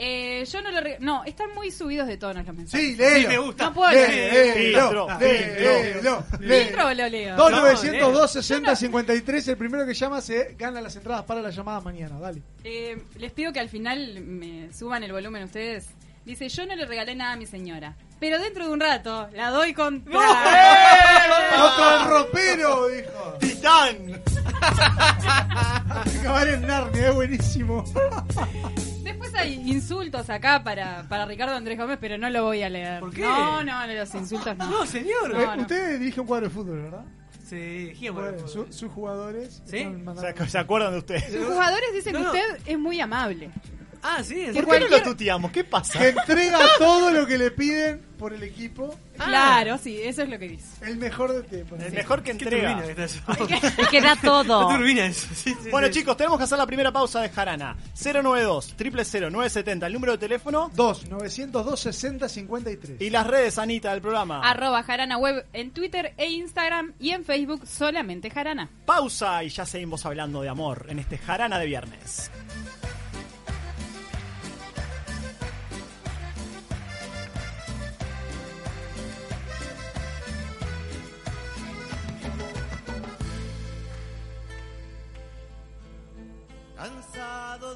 [0.00, 2.86] Eh, yo no lo re- no, están muy subidos de tonos los mensajes.
[2.88, 3.20] Sí, léelo.
[3.20, 3.64] Sí, me gusta.
[3.64, 4.56] No puedo leer.
[4.56, 6.86] Léelo, léelo, ¿Filtro léelo.
[6.86, 7.36] o lo leo?
[7.36, 11.50] 2 No, 902 60 53 el primero que llama se gana las entradas para la
[11.50, 12.42] llamada mañana, dale.
[12.62, 15.88] Eh, les pido que al final me suban el volumen ustedes.
[16.24, 19.50] Dice, yo no le regalé nada a mi señora, pero dentro de un rato la
[19.50, 20.00] doy con...
[20.04, 22.88] ¡Contra el ropero!
[22.88, 23.36] Dijo.
[23.40, 24.22] ¡Titán!
[25.88, 27.84] Acabar en Narnia, es buenísimo.
[29.02, 33.00] Después hay insultos acá para, para Ricardo Andrés Gómez, pero no lo voy a leer.
[33.00, 33.22] ¿Por qué?
[33.22, 34.68] No, no, los insultos no.
[34.70, 35.32] No, señor.
[35.32, 35.62] No, no.
[35.62, 37.04] Usted dirige un cuadro de fútbol, ¿verdad?
[37.48, 37.94] Sí.
[38.12, 39.78] Bueno, su- sus jugadores ¿Sí?
[39.78, 41.18] están mandando- ¿Se, acuerdan de usted?
[41.32, 42.30] Sus jugadores dicen No, que no.
[42.32, 43.50] usted es muy amable.
[44.02, 44.88] Ah, sí, ¿Por qué serio.
[44.90, 45.50] no lo tuteamos?
[45.52, 45.98] ¿Qué pasa?
[45.98, 48.98] que entrega todo lo que le piden por el equipo.
[49.18, 49.24] Ah.
[49.26, 50.84] Claro, sí, eso es lo que dice.
[50.84, 51.76] El mejor de tiempo.
[51.76, 52.82] El mejor que entrega.
[53.78, 54.70] Es que da todo.
[54.84, 55.26] Eso.
[55.34, 55.94] Sí, sí, Bueno, sí.
[55.94, 57.76] chicos, tenemos que hacer la primera pausa de Jarana.
[57.94, 63.00] 092 000 970 el número de teléfono 2 902 60 53.
[63.00, 64.40] y las redes, Anita, del programa.
[64.48, 68.68] Arroba Jarana Web en Twitter e Instagram y en Facebook solamente Jarana.
[68.84, 72.30] Pausa y ya seguimos hablando de amor en este Jarana de viernes.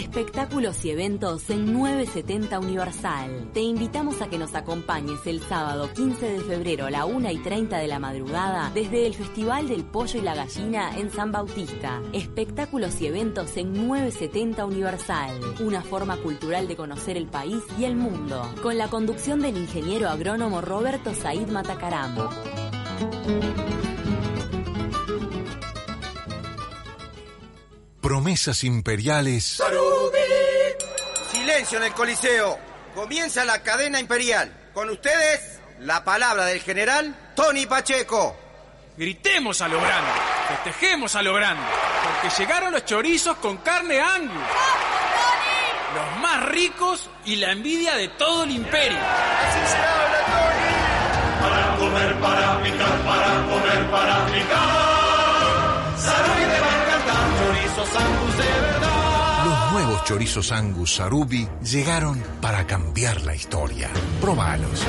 [0.00, 3.50] Espectáculos y eventos en 970 Universal.
[3.52, 7.36] Te invitamos a que nos acompañes el sábado 15 de febrero a la 1 y
[7.36, 12.00] 30 de la madrugada desde el Festival del Pollo y la Gallina en San Bautista.
[12.14, 15.38] Espectáculos y eventos en 970 Universal.
[15.60, 18.50] Una forma cultural de conocer el país y el mundo.
[18.62, 22.16] Con la conducción del ingeniero agrónomo Roberto Said Matacaram.
[28.10, 29.62] Promesas imperiales
[31.30, 32.58] Silencio en el Coliseo.
[32.92, 34.52] Comienza la cadena imperial.
[34.74, 38.36] Con ustedes, la palabra del general Tony Pacheco.
[38.96, 40.10] Gritemos a lo grande,
[40.48, 41.62] festejemos a lo grande,
[42.02, 44.42] porque llegaron los chorizos con carne angus.
[45.94, 48.98] Los más ricos y la envidia de todo el imperio.
[48.98, 51.48] Así se habla, Tony.
[51.48, 54.79] Para comer, para picar, para comer, para picar.
[57.90, 59.44] Chorizos angus de verdad.
[59.44, 63.90] Los nuevos chorizos Angus Sarubi llegaron para cambiar la historia.
[64.20, 64.82] Probalos.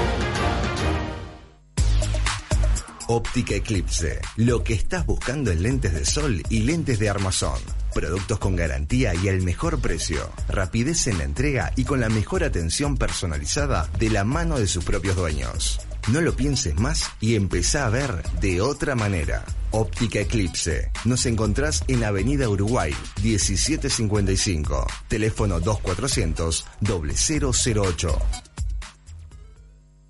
[3.08, 4.22] Óptica Eclipse.
[4.38, 7.60] Lo que estás buscando en lentes de sol y lentes de armazón.
[7.94, 10.30] Productos con garantía y al mejor precio.
[10.48, 14.86] Rapidez en la entrega y con la mejor atención personalizada de la mano de sus
[14.86, 15.80] propios dueños.
[16.10, 19.46] No lo pienses más y empezá a ver de otra manera.
[19.72, 20.92] Óptica Eclipse.
[21.06, 24.88] Nos encontrás en Avenida Uruguay, 1755.
[25.08, 28.20] Teléfono 2400 0008.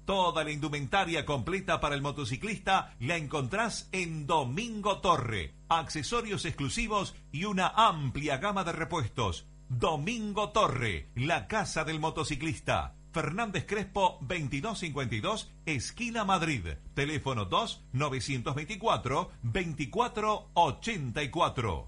[0.05, 5.53] Toda la indumentaria completa para el motociclista la encontrás en Domingo Torre.
[5.69, 9.45] Accesorios exclusivos y una amplia gama de repuestos.
[9.69, 12.95] Domingo Torre, la casa del motociclista.
[13.11, 16.65] Fernández Crespo 2252, esquina Madrid.
[16.93, 21.87] Teléfono 2 924 2484.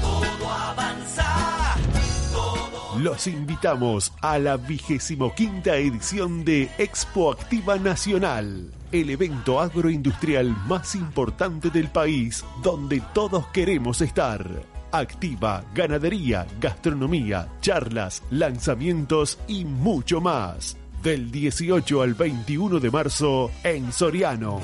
[0.00, 1.76] Todo avanza.
[2.98, 10.94] Los invitamos a la vigésimo quinta edición de Expo Activa Nacional, el evento agroindustrial más
[10.94, 14.73] importante del país, donde todos queremos estar.
[14.94, 20.76] Activa, ganadería, gastronomía, charlas, lanzamientos y mucho más.
[21.02, 24.60] Del 18 al 21 de marzo en Soriano.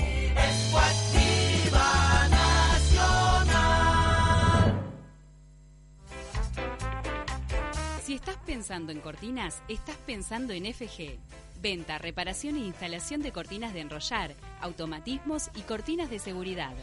[8.04, 11.18] Si estás pensando en cortinas, estás pensando en FG.
[11.60, 16.74] Venta, reparación e instalación de cortinas de enrollar, automatismos y cortinas de seguridad.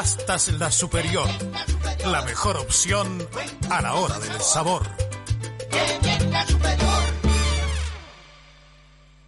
[0.00, 1.28] Pastas La Superior.
[2.06, 3.18] La mejor opción
[3.68, 4.86] a la hora del sabor.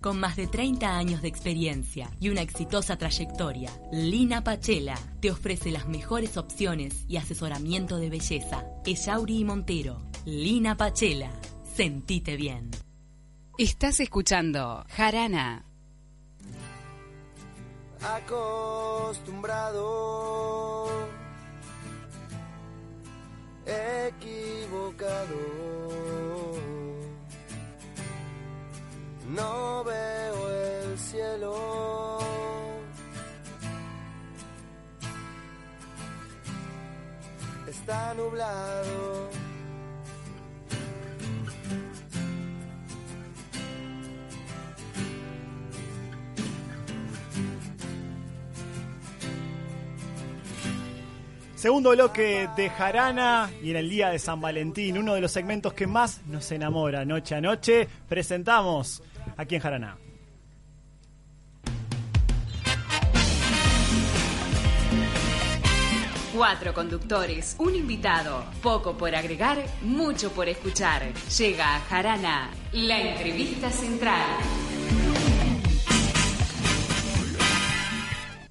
[0.00, 5.70] Con más de 30 años de experiencia y una exitosa trayectoria, Lina Pachela te ofrece
[5.70, 8.64] las mejores opciones y asesoramiento de belleza.
[8.86, 10.02] Echauri y Montero.
[10.24, 11.32] Lina Pachela.
[11.76, 12.70] Sentite bien.
[13.58, 15.66] Estás escuchando Jarana.
[18.04, 20.88] Acostumbrado,
[23.66, 25.36] equivocado.
[29.28, 32.18] No veo el cielo.
[37.66, 39.30] Está nublado.
[51.62, 55.72] Segundo bloque de Jarana y en el día de San Valentín, uno de los segmentos
[55.72, 59.00] que más nos enamora noche a noche, presentamos
[59.36, 59.96] aquí en Jarana.
[66.34, 71.12] Cuatro conductores, un invitado, poco por agregar, mucho por escuchar.
[71.38, 74.26] Llega a Jarana, la entrevista central.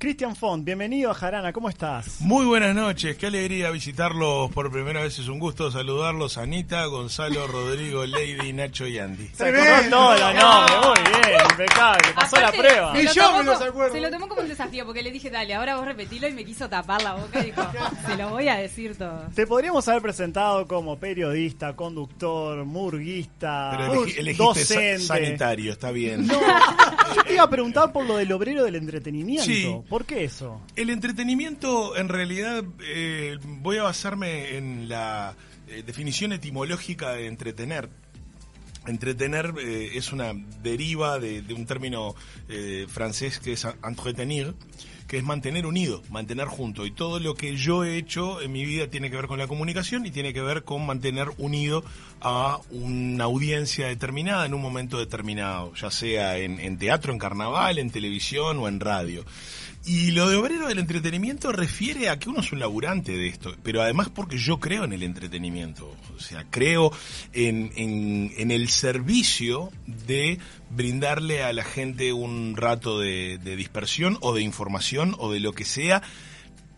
[0.02, 2.22] Cristian Font, bienvenido a Jarana, ¿cómo estás?
[2.22, 7.46] Muy buenas noches, qué alegría visitarlos por primera vez, es un gusto saludarlos, Anita, Gonzalo,
[7.46, 9.28] Rodrigo, Lady, Nacho y Andy.
[9.32, 12.96] Se acordó todo el nombre, muy bien, impecable, pasó la prueba.
[12.96, 13.38] Se lo, tomó
[13.72, 16.32] como, se lo tomó como un desafío porque le dije, dale, ahora vos repetilo y
[16.34, 17.62] me quiso tapar la boca y dijo,
[18.08, 19.26] se lo voy a decir todo.
[19.36, 25.00] Te podríamos haber presentado como periodista, conductor, murguista, Pero elegí- elegiste sa- docente.
[25.02, 26.26] sanitario, está bien.
[26.26, 26.34] No,
[27.16, 29.44] yo te iba a preguntar por lo del obrero del entretenimiento.
[29.46, 29.72] Sí.
[29.92, 30.62] ¿Por qué eso?
[30.78, 35.36] El entretenimiento, en realidad, eh, voy a basarme en la
[35.68, 37.90] eh, definición etimológica de entretener.
[38.88, 40.32] Entretener eh, es una
[40.64, 42.16] deriva de, de un término
[42.48, 44.56] eh, francés que es entretenir,
[45.10, 46.86] que es mantener unido, mantener junto.
[46.86, 49.48] Y todo lo que yo he hecho en mi vida tiene que ver con la
[49.48, 51.84] comunicación y tiene que ver con mantener unido
[52.22, 57.90] a una audiencia determinada en un momento determinado, ya sea en, teatro, en carnaval, en
[57.90, 59.26] televisión o en radio.
[59.84, 63.56] Y lo de obrero del entretenimiento refiere a que uno es un laburante de esto,
[63.64, 66.92] pero además porque yo creo en el entretenimiento, o sea, creo
[67.34, 70.38] en, en, el servicio de
[70.70, 75.66] brindarle a la gente un rato de dispersión o de información o de lo que
[75.66, 76.04] sea,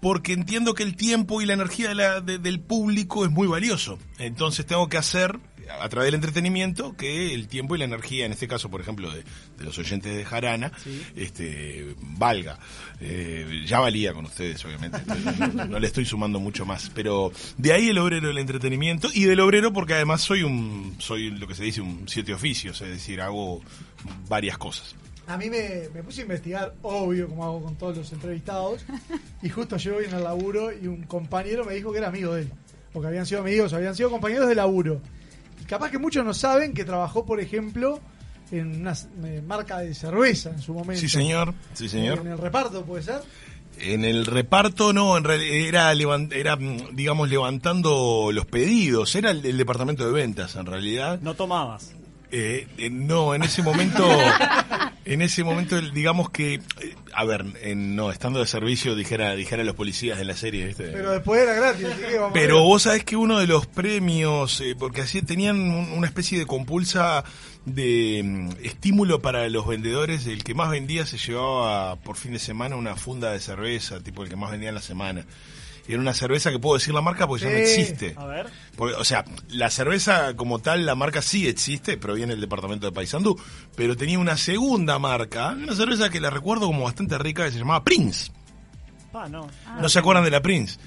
[0.04, 3.48] porque entiendo que el tiempo y la energía de la- de- del público es muy
[3.48, 3.98] valioso.
[4.20, 5.40] Entonces tengo que hacer,
[5.82, 9.10] a través del entretenimiento, que el tiempo y la energía, en este caso, por ejemplo,
[9.12, 9.24] de,
[9.58, 10.72] de los oyentes de Jarana,
[11.16, 12.60] este, valga.
[13.00, 15.00] Eh, ya valía con ustedes, obviamente.
[15.40, 16.92] No, no- no le estoy sumando mucho más.
[16.94, 21.30] Pero de ahí el obrero del entretenimiento y del obrero porque además soy un, soy
[21.32, 23.62] lo que se dice un siete oficios, es decir, hago
[24.28, 24.96] varias cosas.
[25.28, 28.86] A mí me, me puse a investigar, obvio, como hago con todos los entrevistados,
[29.42, 32.34] y justo llego hoy en el laburo y un compañero me dijo que era amigo
[32.34, 32.52] de él,
[32.92, 35.02] porque habían sido amigos, habían sido compañeros de laburo.
[35.62, 38.02] Y capaz que muchos no saben que trabajó, por ejemplo,
[38.52, 41.00] en una eh, marca de cerveza en su momento.
[41.00, 41.54] Sí, señor.
[41.74, 42.20] Sí, señor.
[42.20, 43.22] En el reparto, ¿puede ser?
[43.80, 45.96] En el reparto no, en realidad
[46.32, 51.20] era, mm, digamos, levantando los pedidos, era el, el departamento de ventas en realidad.
[51.22, 51.94] No tomabas.
[52.36, 54.08] Eh, eh, no, en ese momento,
[55.06, 56.62] en ese momento, digamos que, eh,
[57.14, 60.86] a ver, en- no, estando de servicio, dijera, dijera los policías de la serie, ¿viste?
[60.86, 63.68] Pero después era gratis, así que vamos a Pero vos sabés que uno de los
[63.68, 67.24] premios, eh, porque así tenían un- una especie de compulsa
[67.66, 72.40] de mm, estímulo para los vendedores, el que más vendía se llevaba por fin de
[72.40, 75.26] semana una funda de cerveza, tipo el que más vendía en la semana.
[75.88, 78.16] Era una cerveza que puedo decir la marca porque ya no existe.
[78.18, 78.48] A ver.
[78.78, 82.94] Porque, o sea, la cerveza como tal, la marca sí existe, proviene del departamento de
[82.94, 83.40] Paysandú,
[83.76, 87.60] pero tenía una segunda marca, una cerveza que la recuerdo como bastante rica, que se
[87.60, 88.32] llamaba Prince.
[89.12, 89.48] Pa, no.
[89.80, 90.80] ¿No se acuerdan de la Prince?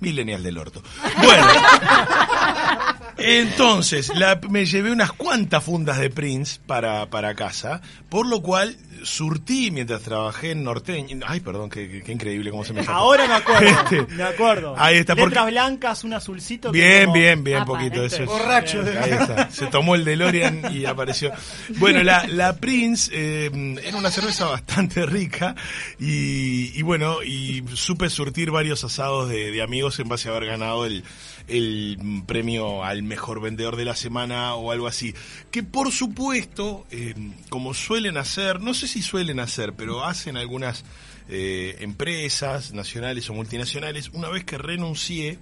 [0.00, 0.82] Millennial del orto.
[1.22, 1.46] Bueno.
[3.18, 8.76] Entonces, la- me llevé unas cuantas fundas de Prince para, para casa, por lo cual
[9.02, 11.18] surtí mientras trabajé en Norteño.
[11.26, 12.98] Ay, perdón, qué, qué- qué increíble cómo se me escapa.
[12.98, 14.74] Ahora me acuerdo, Este, me acuerdo.
[14.78, 16.72] Ahí está, Letras porque- blancas, un azulcito.
[16.72, 18.02] que Bien, como- bien, bien, Apa, poquito.
[18.04, 18.22] este.
[18.22, 18.28] Eso es.
[18.40, 18.80] Borracho.
[19.02, 19.50] Ahí está.
[19.50, 21.32] Se tomó el DeLorean y apareció.
[21.78, 23.50] Bueno, la, la Prince eh,
[23.84, 25.54] era una cerveza bastante rica
[25.98, 30.46] y, y bueno, y supe surtir varios asados de, de amigos en base a haber
[30.46, 31.04] ganado el,
[31.48, 35.14] el premio al mejor vendedor de la semana o algo así.
[35.50, 37.14] Que por supuesto, eh,
[37.48, 40.84] como suelen hacer, no sé si suelen hacer, pero hacen algunas
[41.28, 45.38] eh, empresas nacionales o multinacionales, una vez que renuncié,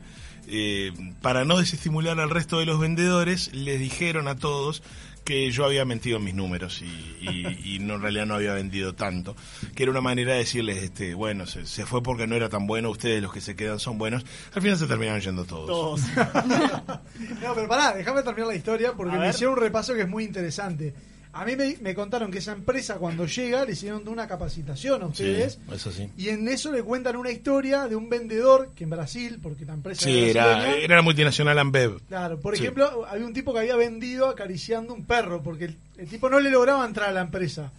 [0.47, 4.83] eh, para no desestimular al resto de los vendedores, les dijeron a todos
[5.25, 8.53] que yo había mentido en mis números y, y- y no, en realidad no había
[8.53, 9.35] vendido tanto.
[9.75, 12.67] Que era una manera de decirles, este, bueno, se, se fue porque no era tan
[12.67, 14.25] bueno, ustedes los que se quedan son buenos.
[14.55, 15.67] Al final se terminaron yendo todos.
[15.67, 16.01] Todos.
[17.43, 20.25] No, pero pará, déjame terminar la historia porque me hicieron un repaso que es muy
[20.25, 20.95] interesante.
[21.35, 25.07] A mí me, me contaron que esa empresa cuando llega le hicieron una capacitación a
[25.07, 26.09] ustedes Sí, eso sí.
[26.17, 29.75] y en eso le cuentan una historia de un vendedor que en Brasil, porque la
[29.75, 32.01] empresa Sí, era, era la multinacional Ambev.
[32.09, 36.09] Claro, por ejemplo, había un tipo que había vendido acariciando un perro porque el, el
[36.09, 37.73] tipo no le lograba entrar a la empresa.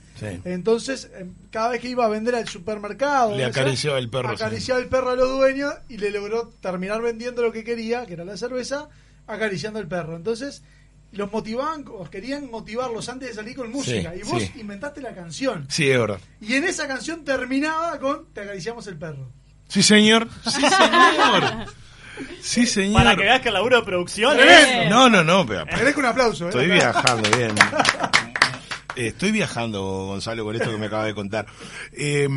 [0.46, 4.30] Entonces, eh, cada vez que iba a vender al supermercado, Le acariciaba el perro.
[4.30, 8.13] Acariciaba el perro a los dueños y le logró terminar vendiendo lo que quería, que
[8.13, 8.88] era la cerveza,
[9.28, 10.15] acariciando el perro.
[10.15, 10.63] Entonces,
[11.15, 14.12] los motivaban, os querían motivarlos antes de salir con música.
[14.13, 14.51] Sí, y vos sí.
[14.60, 15.65] inventaste la canción.
[15.69, 16.19] Sí, es verdad.
[16.41, 19.32] Y en esa canción terminaba con Te acariciamos el perro.
[19.67, 20.28] Sí, señor.
[20.43, 21.65] Sí, señor.
[22.41, 22.93] Sí, señor.
[23.04, 24.95] Para que veas que el laburo de producción Tremendo.
[24.95, 25.45] No, no, no.
[25.45, 26.45] Pero, Merezco un aplauso.
[26.45, 26.47] ¿eh?
[26.47, 27.51] Estoy viajando, bien.
[28.95, 31.45] Eh, Estoy viajando, Gonzalo, con esto que me acaba de contar.
[31.91, 32.30] Eh,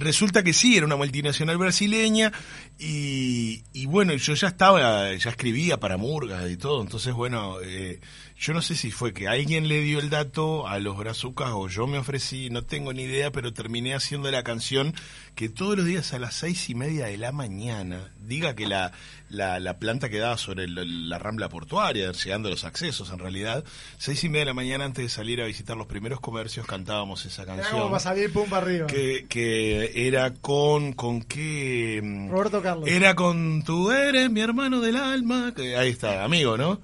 [0.00, 2.32] resulta que sí, era una multinacional brasileña
[2.78, 8.00] y, y bueno, yo ya estaba, ya escribía para Murga y todo, entonces bueno, eh,
[8.42, 11.68] yo no sé si fue que alguien le dio el dato a los brazucas o
[11.68, 14.94] yo me ofrecí, no tengo ni idea, pero terminé haciendo la canción
[15.34, 18.92] que todos los días a las seis y media de la mañana, diga que la,
[19.28, 23.62] la, la planta quedaba sobre el- la rambla portuaria, llegando a los accesos en realidad,
[23.98, 27.26] seis y media de la mañana antes de salir a visitar los primeros comercios cantábamos
[27.26, 27.88] esa canción.
[27.88, 28.86] para salir pum para arriba.
[28.86, 32.88] Que, que era con con qué mm, Roberto Carlos.
[32.88, 36.80] era con tú eres mi hermano del alma que ahí está amigo no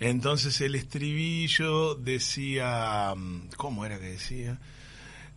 [0.00, 4.58] entonces el estribillo decía mm, cómo era que decía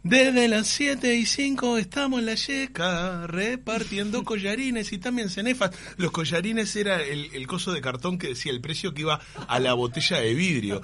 [0.03, 5.71] desde las 7 y 5 estamos en la yeca repartiendo collarines y también cenefas.
[5.97, 9.59] Los collarines era el, el coso de cartón que decía el precio que iba a
[9.59, 10.81] la botella de vidrio.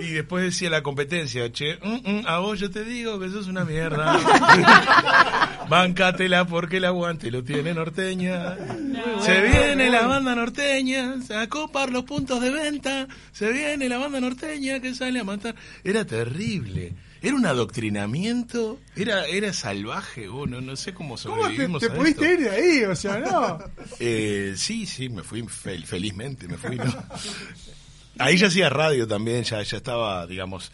[0.00, 3.48] Y después decía la competencia, che, mm, mm, a vos yo te digo que sos
[3.48, 4.18] una mierda.
[5.68, 8.56] Bancátela porque el aguante lo tiene norteña.
[9.20, 13.08] Se viene la banda norteña, a copar los puntos de venta.
[13.32, 15.54] Se viene la banda norteña que sale a matar.
[15.82, 16.94] Era terrible.
[17.24, 21.94] Era un adoctrinamiento, era, era salvaje, uno, no sé cómo ¿Cómo te, sobrevivimos te a
[21.94, 22.42] pudiste esto.
[22.42, 22.82] ir de ahí?
[22.84, 23.58] O sea, no.
[23.98, 26.76] Eh, sí, sí, me fui fel- felizmente, me fui.
[26.76, 26.84] ¿no?
[28.18, 30.70] Ahí ya hacía radio también, ya, ya estaba, digamos.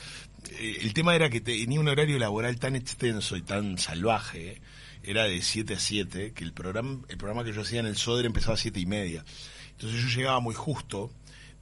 [0.58, 4.60] eh, el tema era que tenía un horario laboral tan extenso y tan salvaje,
[5.02, 7.96] era de 7 a 7, que el programa, el programa que yo hacía en el
[7.96, 9.24] Sodre empezaba a 7 y media.
[9.70, 11.10] Entonces yo llegaba muy justo,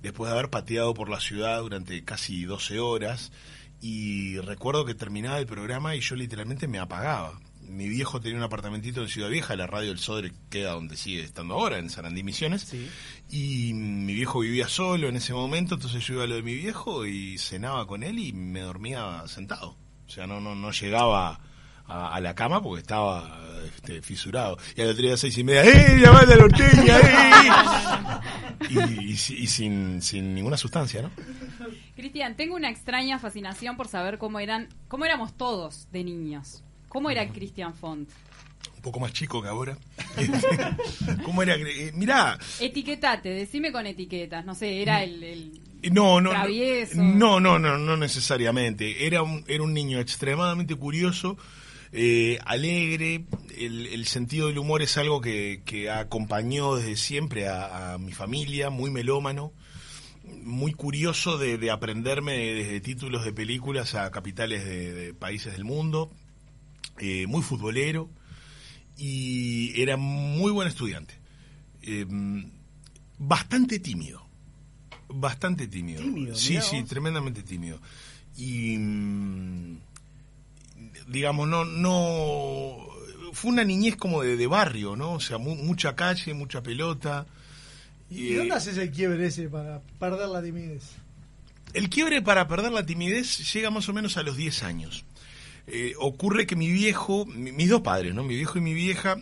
[0.02, 3.30] después de haber pateado por la ciudad durante casi 12 horas,
[3.80, 7.38] y recuerdo que terminaba el programa y yo literalmente me apagaba.
[7.60, 11.22] Mi viejo tenía un apartamentito en Ciudad Vieja, la radio del Sodre queda donde sigue
[11.22, 12.74] estando ahora, en Sarandí Misiones.
[13.30, 16.54] Y mi viejo vivía solo en ese momento, entonces yo iba a lo de mi
[16.54, 19.76] viejo y cenaba con él y me dormía sentado.
[20.06, 21.40] O sea, no, no, no llegaba
[21.86, 24.56] a, a la cama porque estaba este, fisurado.
[24.74, 27.50] Y al otro día a seis y media, ¡eh, la banda norteña, eh!
[28.70, 31.10] Y, y y sin, sin ninguna sustancia, ¿no?
[31.98, 36.62] Cristian, tengo una extraña fascinación por saber cómo eran, cómo éramos todos de niños.
[36.88, 38.08] ¿Cómo era Cristian Font?
[38.76, 39.76] Un poco más chico que ahora.
[41.24, 41.56] ¿Cómo era?
[41.56, 44.44] Eh, mirá, Etiquetate, decime con etiquetas.
[44.44, 45.60] No sé, era el, el
[45.92, 47.02] No, no, travieso.
[47.02, 49.04] no, no, no, no necesariamente.
[49.06, 51.36] Era un, era un niño extremadamente curioso,
[51.90, 53.24] eh, alegre.
[53.58, 58.12] El, el sentido del humor es algo que, que acompañó desde siempre a, a mi
[58.12, 59.52] familia, muy melómano,
[60.48, 65.64] muy curioso de, de aprenderme desde títulos de películas a capitales de, de países del
[65.64, 66.10] mundo,
[66.98, 68.08] eh, muy futbolero
[68.96, 71.14] y era muy buen estudiante.
[71.82, 72.06] Eh,
[73.18, 74.26] bastante tímido.
[75.08, 76.02] Bastante tímido.
[76.02, 77.80] Tímido, sí, sí, tremendamente tímido.
[78.36, 79.78] Y mm,
[81.08, 82.86] digamos, no, no
[83.32, 85.12] fue una niñez como de, de barrio, ¿no?
[85.12, 87.26] O sea, mu- mucha calle, mucha pelota.
[88.10, 90.84] ¿Y dónde haces el quiebre ese para perder la timidez?
[91.74, 95.04] el quiebre para perder la timidez llega más o menos a los 10 años.
[95.66, 98.24] Eh, ocurre que mi viejo, mi- mis dos padres, ¿no?
[98.24, 99.18] Mi viejo y mi vieja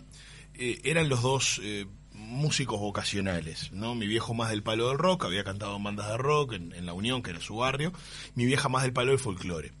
[0.53, 3.95] eh, eran los dos eh, músicos vocacionales, ¿no?
[3.95, 6.85] Mi viejo más del palo del rock, había cantado en bandas de rock en, en
[6.85, 7.91] La Unión, que era su barrio.
[8.35, 9.73] Mi vieja más del palo del folclore.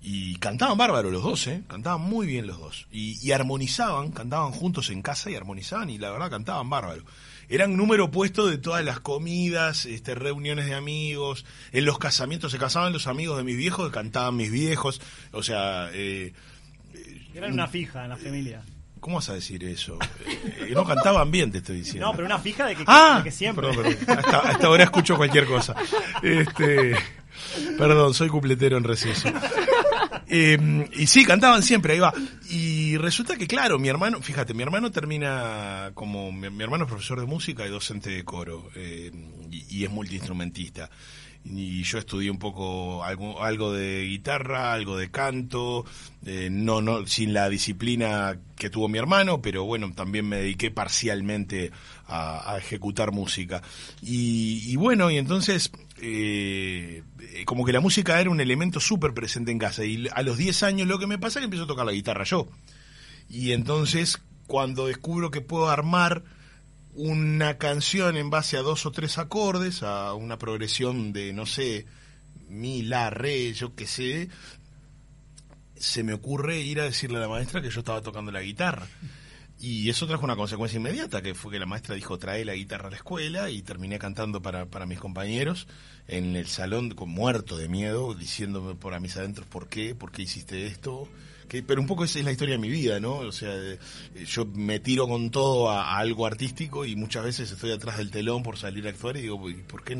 [0.00, 1.62] Y cantaban bárbaro los dos, ¿eh?
[1.66, 2.86] Cantaban muy bien los dos.
[2.92, 7.04] Y, y armonizaban, cantaban juntos en casa y armonizaban y la verdad cantaban bárbaro.
[7.48, 12.58] Eran número opuesto de todas las comidas, este, reuniones de amigos, en los casamientos se
[12.58, 15.00] casaban los amigos de mis viejos, cantaban mis viejos,
[15.32, 15.88] o sea...
[15.92, 16.32] Eh,
[17.34, 18.62] Eran una fija en la familia.
[19.00, 19.98] ¿Cómo vas a decir eso?
[20.60, 22.06] Eh, no cantaban bien, te estoy diciendo.
[22.06, 23.66] No, pero una fija de que, Ah, de que siempre.
[23.68, 24.18] Perdón, perdón.
[24.18, 25.74] Hasta, hasta ahora escucho cualquier cosa.
[26.22, 26.96] Este,
[27.76, 29.28] perdón, soy cupletero en receso.
[30.26, 32.12] Eh, y sí, cantaban siempre, ahí va.
[32.50, 37.20] Y resulta que, claro, mi hermano, fíjate, mi hermano termina como, mi, hermano es profesor
[37.20, 39.10] de música y docente de coro, eh,
[39.50, 40.90] y, es multiinstrumentista.
[41.44, 45.84] Y yo estudié un poco algo, algo de guitarra, algo de canto,
[46.24, 50.70] eh, no, no, sin la disciplina que tuvo mi hermano, pero bueno, también me dediqué
[50.70, 51.70] parcialmente
[52.06, 53.62] a, ejecutar música.
[54.00, 55.70] Y, y bueno, y entonces,
[57.44, 59.84] como que la música era un elemento súper presente en casa.
[59.84, 61.92] Y a los 10 años lo que me pasa es que empiezo a tocar la
[61.92, 62.48] guitarra yo.
[63.28, 66.24] Y entonces, cuando descubro que puedo armar
[66.94, 71.86] una canción en base a dos o tres acordes, a una progresión de, no sé,
[72.48, 74.28] mi, la, re, yo qué sé,
[75.76, 78.86] se me ocurre ir a decirle a la maestra que yo estaba tocando la guitarra.
[79.66, 82.88] Y eso trajo una consecuencia inmediata, que fue que la maestra dijo trae la guitarra
[82.88, 85.66] a la escuela y terminé cantando para, para mis compañeros
[86.06, 90.12] en el salón con muerto de miedo, diciéndome por a mis adentros por qué, por
[90.12, 91.08] qué hiciste esto.
[91.48, 93.16] Que, pero un poco esa es la historia de mi vida, ¿no?
[93.18, 93.78] O sea, eh,
[94.26, 98.10] yo me tiro con todo a, a algo artístico y muchas veces estoy atrás del
[98.10, 99.94] telón por salir a actuar y digo, ¿y ¿por qué?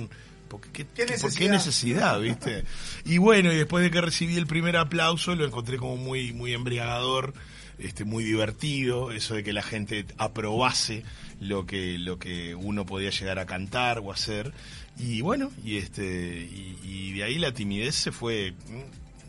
[0.72, 1.06] qué- ¿Qué ¿Por qué
[1.48, 1.50] necesidad?
[1.52, 2.64] necesidad, viste?
[3.06, 6.52] Y bueno, y después de que recibí el primer aplauso, lo encontré como muy, muy
[6.54, 7.34] embriagador,
[7.78, 11.02] este, muy divertido, eso de que la gente aprobase
[11.40, 14.52] lo que, lo que uno podía llegar a cantar o hacer.
[14.98, 18.54] Y bueno, y este, y, y de ahí la timidez se fue.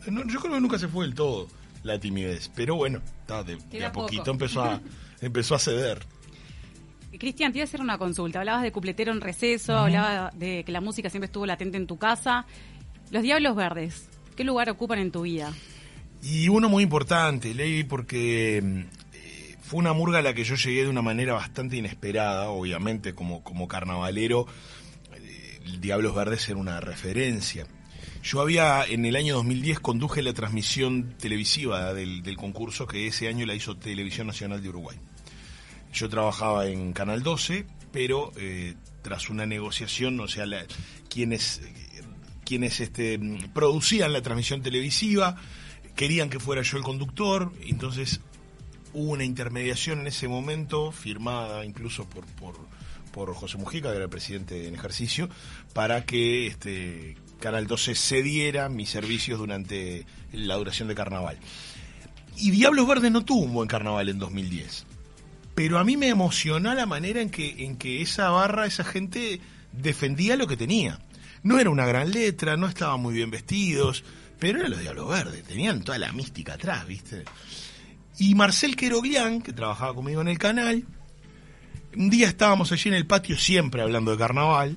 [0.06, 1.48] no, yo creo que nunca se fue del todo
[1.86, 4.30] la timidez, pero bueno, ta, de, a poquito poco.
[4.32, 4.80] empezó a,
[5.20, 6.04] empezó a ceder.
[7.18, 8.40] Cristian, te iba a hacer una consulta.
[8.40, 9.82] Hablabas de cupletero en receso, Ujú.
[9.82, 12.44] hablabas de que la música siempre estuvo latente en tu casa.
[13.10, 15.52] Los Diablos Verdes, ¿qué lugar ocupan en tu vida?
[16.28, 18.78] Y uno muy importante, Ley, porque mm,
[19.14, 23.14] eh, fue una murga a la que yo llegué de una manera bastante inesperada, obviamente
[23.14, 24.46] como, como carnavalero,
[25.14, 27.66] eh, Diablos Verdes era una referencia.
[28.24, 33.28] Yo había, en el año 2010, conduje la transmisión televisiva del, del concurso que ese
[33.28, 34.98] año la hizo Televisión Nacional de Uruguay.
[35.92, 40.66] Yo trabajaba en Canal 12, pero eh, tras una negociación, o sea, la-
[41.08, 41.60] quienes,
[42.44, 45.36] quienes este, mm, producían la transmisión televisiva
[45.96, 48.20] querían que fuera yo el conductor, entonces
[48.92, 52.24] hubo una intermediación en ese momento, firmada incluso por,
[53.12, 55.30] por, José Mujica, que era el presidente en ejercicio,
[55.72, 61.38] para que este, Canal 12 cediera mis servicios durante la duración de carnaval.
[62.36, 64.86] Y Diablos Verdes no tuvo un buen carnaval en 2010
[65.56, 69.40] pero a mí me emocionó la manera en que, en que esa barra, esa gente
[69.72, 71.00] defendía lo que tenía.
[71.42, 74.04] No era una gran letra, no estaban muy bien vestidos,
[74.38, 77.24] pero eran los Diablos Verdes, tenían toda la mística atrás, ¿viste?
[78.18, 80.84] Y Marcel Queroglián, que trabajaba conmigo en el canal,
[81.96, 84.76] un día estábamos allí en el patio siempre hablando de carnaval,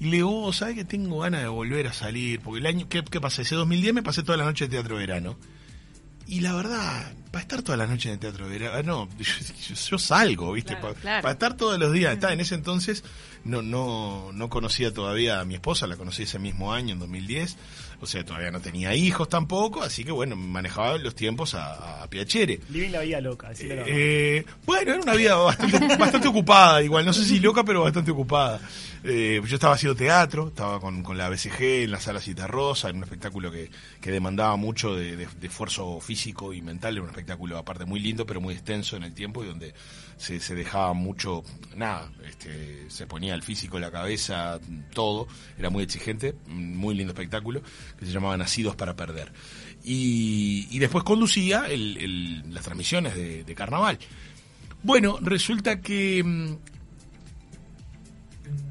[0.00, 2.40] y le digo, "Oh, ¿sabes que tengo ganas de volver a salir?
[2.40, 3.42] Porque el año, ¿qué, qué pasé?
[3.42, 5.36] Ese 2010 me pasé toda la noche de teatro verano.
[6.26, 9.24] Y la verdad, para estar todas las noches en el teatro de verano, yo,
[9.68, 10.74] yo- yo salgo, ¿viste?
[10.76, 11.30] Claro, para claro.
[11.30, 12.14] estar todos los días.
[12.14, 13.04] Está, en ese entonces
[13.44, 17.56] no, no, no conocía todavía a mi esposa, la conocí ese mismo año, en 2010.
[18.02, 22.06] O sea, todavía no tenía hijos tampoco, así que bueno, manejaba los tiempos a, a
[22.10, 22.58] Piacere.
[22.70, 23.52] Living la vida loca.
[23.86, 28.10] Eh, bueno, era una vida bastante, bastante ocupada, igual, no sé si loca, pero bastante
[28.10, 28.60] ocupada.
[29.04, 32.96] Eh, yo estaba haciendo teatro, estaba con, con la BCG en la sala Citarrosa, en
[32.96, 37.08] un espectáculo que, que demandaba mucho de, de- de esfuerzo físico y mental, era un
[37.08, 39.74] espectáculo aparte muy lindo, pero muy extenso en el tiempo y donde
[40.16, 41.42] se, se dejaba mucho,
[41.76, 44.60] nada, este, se ponía el físico, la cabeza,
[44.92, 45.26] todo,
[45.58, 47.60] era muy exigente, muy lindo espectáculo,
[48.06, 49.32] se llamaba Nacidos para Perder.
[49.84, 53.98] Y, y después conducía las transmisiones de, carnaval.
[54.82, 56.56] Bueno, resulta que mm,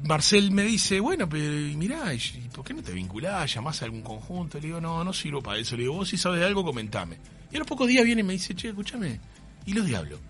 [0.04, 1.44] Marcel me dice, bueno, pero
[1.76, 2.18] mirá, ¿y
[2.54, 3.54] ¿por qué no te vinculás?
[3.54, 4.58] ¿Llamás a algún conjunto?
[4.58, 5.76] Le digo, no, no sirvo para eso.
[5.76, 7.18] Le digo, vos si sabes de algo, comentame.
[7.50, 9.20] Y a los pocos días viene y me dice, che, escúchame,
[9.66, 10.20] ¿y los diablos?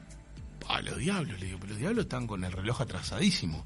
[0.69, 3.65] Ah, los diablos, le digo, pero los diablos están con el reloj atrasadísimo.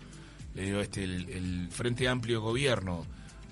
[0.54, 3.06] Le digo, este, el, el Frente Amplio Gobierno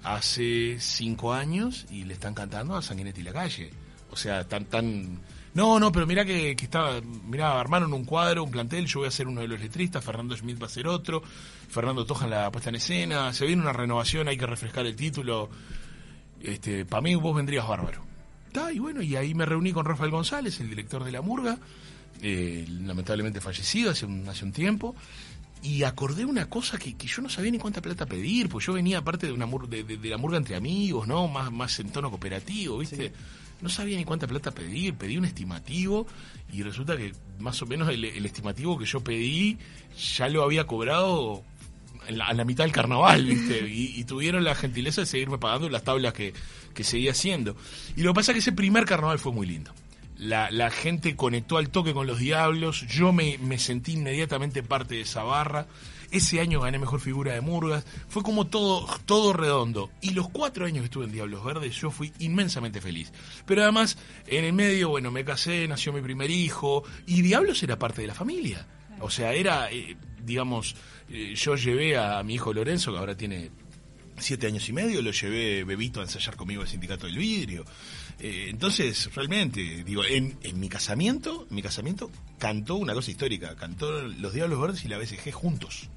[0.05, 3.71] hace cinco años y le están cantando a Sanguinetti la calle.
[4.11, 5.21] O sea, tan, tan...
[5.55, 9.09] No, no, pero mira que, que estaba, mira, armaron un cuadro, un plantel, yo voy
[9.09, 11.23] a ser uno de los letristas, Fernando Schmidt va a ser otro,
[11.69, 14.97] Fernando Toja en la puesta en escena, se viene una renovación, hay que refrescar el
[14.97, 15.49] título.
[16.41, 18.05] Este, para mí vos vendrías bárbaro.
[18.47, 21.59] Está, y bueno, y ahí me reuní con Rafael González, el director de La Murga,
[22.21, 24.95] eh, lamentablemente fallecido hace un, hace un tiempo,
[25.65, 28.75] y acordé una cosa que, que yo no sabía ni cuánta plata pedir, pues yo
[28.75, 31.27] venía aparte de una mur- de, de- de la murga entre amigos, ¿no?
[31.27, 33.13] Más, más en tono cooperativo, ¿viste?
[33.63, 36.07] No sabía ni cuánta plata pedir, pedí un estimativo
[36.53, 39.57] y resulta que más o menos el, el estimativo que yo pedí
[40.17, 41.43] ya lo había cobrado
[42.09, 43.67] en la- a la mitad del carnaval, ¿viste?
[43.69, 46.35] Y, y tuvieron la gentileza de seguirme pagando las tablas que,
[46.75, 47.57] que seguía haciendo.
[47.97, 49.73] Y lo que pasa es que ese primer carnaval fue muy lindo.
[50.17, 55.01] La, la gente conectó al toque con los diablos, yo me, sentí inmediatamente parte de
[55.03, 55.67] esa barra.
[56.11, 59.91] Ese año gané mejor figura de Murgas, fue como todo, todo redondo.
[60.01, 63.13] Y los cuatro años que estuve en Diablos Verdes, yo fui inmensamente feliz.
[63.47, 63.99] Pero además,
[64.29, 68.09] en el medio, bueno, me casé, nació mi primer hijo, y Diablos era parte de
[68.09, 68.65] la familia.
[69.01, 70.77] O sea, era, eh, digamos,
[71.09, 73.51] eh, yo llevé a mi hijo Lorenzo, que ahora tiene
[74.19, 77.65] siete años y medio, lo llevé bebito a ensayar conmigo al sindicato del vidrio.
[78.21, 83.55] Eh, entonces, realmente, digo, en, en mi casamiento, en mi casamiento cantó una cosa histórica,
[83.57, 85.89] cantó Los Diablos Verdes y la BCG juntos.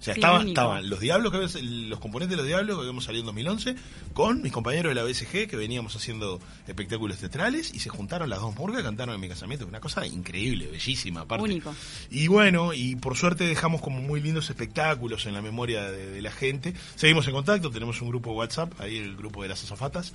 [0.00, 0.48] O sea, Sí, estaba- único.
[0.50, 3.76] estaban los diablos que los componentes de los diablos que habíamos salido en 2011
[4.12, 8.40] con mis compañeros de la BSG que veníamos haciendo espectáculos teatrales y se juntaron las
[8.40, 9.64] dos murgas cantaron en mi casamiento.
[9.64, 11.44] Una cosa increíble, bellísima, aparte.
[11.44, 11.72] Único.
[12.10, 16.20] Y bueno, y por suerte dejamos como muy lindos espectáculos en la memoria de, de
[16.20, 16.74] la gente.
[16.96, 20.14] Seguimos en contacto, tenemos un grupo WhatsApp, ahí el grupo de las azafatas,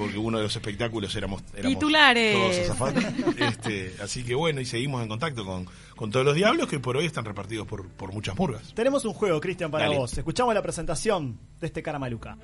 [0.00, 2.34] porque uno de los espectáculos éramos, éramos Titulares.
[2.34, 3.14] todos azafatas.
[3.36, 6.96] Este, así que bueno, y seguimos en contacto con, con todos los diablos que por
[6.96, 8.72] hoy están repartidos por, por muchas murgas.
[8.72, 9.98] Tenemos un juego, Cristian, para Dale.
[9.98, 10.16] vos.
[10.16, 12.38] Escuchamos la presentación de este cara maluca.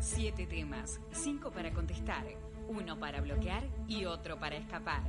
[0.00, 2.24] Siete temas, cinco para contestar,
[2.68, 5.02] uno para bloquear y otro para escapar.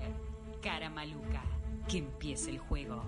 [0.61, 1.41] Cara maluca,
[1.87, 3.01] que empiece el juego.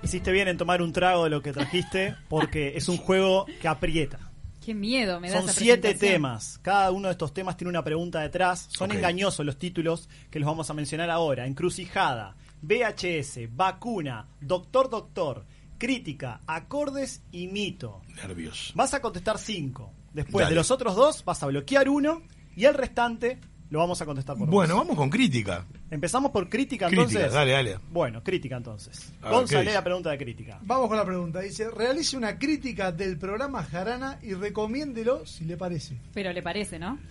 [0.00, 3.66] Hiciste bien en tomar un trago de lo que trajiste porque es un juego que
[3.66, 4.27] aprieta.
[4.68, 6.58] Qué miedo me da Son esa siete temas.
[6.60, 8.68] Cada uno de estos temas tiene una pregunta detrás.
[8.68, 11.46] Son engañosos los títulos que los vamos a mencionar ahora.
[11.46, 15.46] Encrucijada, VHS, vacuna, doctor doctor,
[15.78, 18.02] crítica, acordes y mito.
[18.08, 18.72] Nervios.
[18.74, 19.90] Vas a contestar cinco.
[20.12, 20.50] Después Dale.
[20.50, 22.20] de los otros dos vas a bloquear uno
[22.54, 23.40] y el restante
[23.70, 24.84] lo vamos a contestar por Bueno, vos.
[24.84, 25.64] vamos con crítica.
[25.90, 27.32] Empezamos por crítica Crítica, entonces.
[27.32, 27.78] dale, dale.
[27.90, 29.12] Bueno, crítica entonces.
[29.22, 30.58] A la pregunta de crítica.
[30.62, 31.40] Vamos con la pregunta.
[31.40, 35.96] Dice, realice una crítica del programa Jarana y recomiéndelo si le parece.
[36.14, 36.98] Pero le parece, ¿no?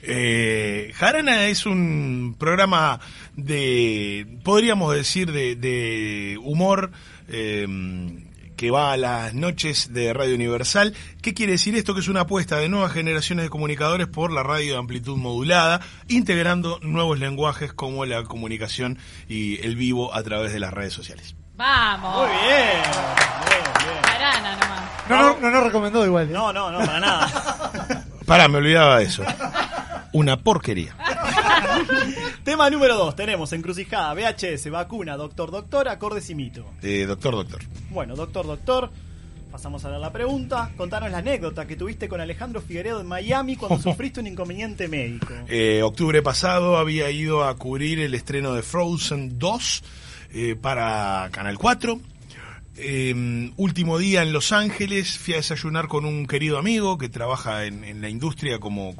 [0.00, 3.00] Eh, Jarana es un programa
[3.34, 6.92] de, podríamos decir, de, de humor
[7.26, 7.66] eh,
[8.58, 10.92] que va a las noches de Radio Universal.
[11.22, 11.94] ¿Qué quiere decir esto?
[11.94, 15.80] Que es una apuesta de nuevas generaciones de comunicadores por la radio de amplitud modulada,
[16.08, 18.98] integrando nuevos lenguajes como la comunicación
[19.28, 21.36] y el vivo a través de las redes sociales.
[21.54, 22.28] Vamos.
[22.28, 22.82] Muy bien.
[24.02, 24.80] Jarana nomás.
[25.08, 26.28] No, no, no nos recomendó igual.
[26.28, 26.32] ¿eh?
[26.32, 28.04] No, no, no, para nada.
[28.26, 29.22] Pará, me olvidaba de eso.
[30.18, 30.96] Una porquería.
[32.44, 33.14] Tema número dos.
[33.14, 36.66] Tenemos encrucijada, VHS, vacuna, doctor doctor, acordes y mito.
[36.82, 37.60] Eh, doctor, doctor.
[37.90, 38.90] Bueno, doctor doctor.
[39.52, 40.72] Pasamos a ver la pregunta.
[40.76, 45.34] Contanos la anécdota que tuviste con Alejandro Figueredo en Miami cuando sufriste un inconveniente médico.
[45.46, 49.84] Eh, octubre pasado había ido a cubrir el estreno de Frozen 2
[50.34, 52.00] eh, para Canal 4.
[52.80, 57.64] Eh, último día en Los Ángeles, fui a desayunar con un querido amigo que trabaja
[57.64, 58.94] en, en la industria como,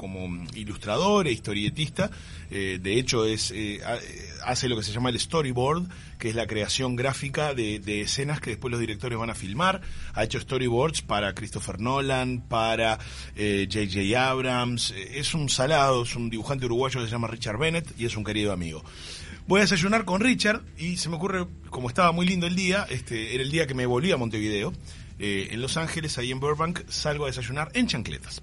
[0.55, 2.11] ilustrador e historietista.
[2.51, 5.85] Eh, de hecho, es eh, ha- hace lo que se llama el storyboard,
[6.19, 9.81] que es la creación gráfica de, de escenas que después los directores van a filmar.
[10.15, 12.99] Ha hecho storyboards para Christopher Nolan, para
[13.37, 14.29] J.J.
[14.29, 14.91] Abrams.
[14.91, 18.17] Eh, Es un salado, es un dibujante uruguayo que se llama Richard Bennett y es
[18.17, 18.83] un querido amigo.
[19.49, 22.87] Voy a desayunar con Richard y se me ocurre, como estaba muy lindo el día,
[22.91, 24.75] este era el día que me volví a Montevideo,
[25.19, 28.43] eh, en Los Ángeles, ahí en Burbank, salgo a desayunar en chancletas.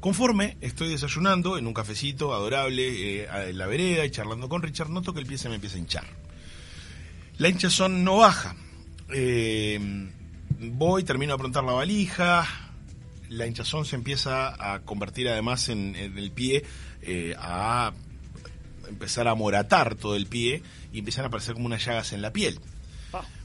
[0.00, 2.82] Conforme estoy desayunando en un cafecito adorable
[3.22, 5.76] eh, en la vereda y charlando con Richard, noto que el pie se me empieza
[5.76, 6.04] a hinchar.
[7.38, 8.56] La hinchazón no baja.
[9.14, 9.78] Eh,
[10.58, 12.44] voy, termino de aprontar la valija.
[13.28, 16.64] La hinchazón se empieza a convertir además en, el pie
[17.02, 17.92] eh, a
[18.88, 20.62] empezar a moratar todo el pie
[20.92, 22.60] y empiezan a aparecer como unas llagas en la piel.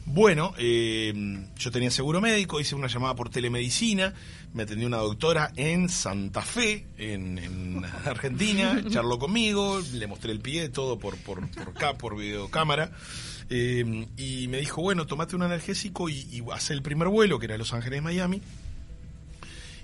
[0.06, 1.14] Bueno, eh,
[1.58, 4.14] yo tenía seguro médico, hice una llamada por telemedicina,
[4.54, 10.40] me atendió una doctora en Santa Fe, en, en Argentina, charló conmigo, le mostré el
[10.40, 12.92] pie, todo por, por, por acá, por videocámara,
[13.50, 17.46] eh, y me dijo, bueno, tomate un analgésico y, y hace el primer vuelo, que
[17.46, 18.42] era Los Ángeles, Miami,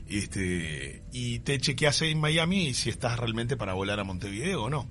[0.10, 4.88] este, y te chequeas en Miami si estás realmente para volar a Montevideo o no.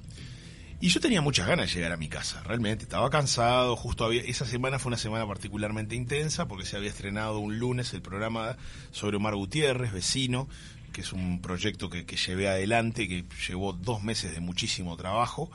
[0.86, 2.84] Y yo tenía muchas ganas de llegar a mi casa, realmente.
[2.84, 7.40] Estaba cansado, justo había, esa semana fue una semana particularmente intensa porque se había estrenado
[7.40, 8.56] un lunes el programa
[8.92, 10.46] sobre Omar Gutiérrez, vecino,
[10.92, 15.50] que es un proyecto que, que llevé adelante, que llevó dos meses de muchísimo trabajo.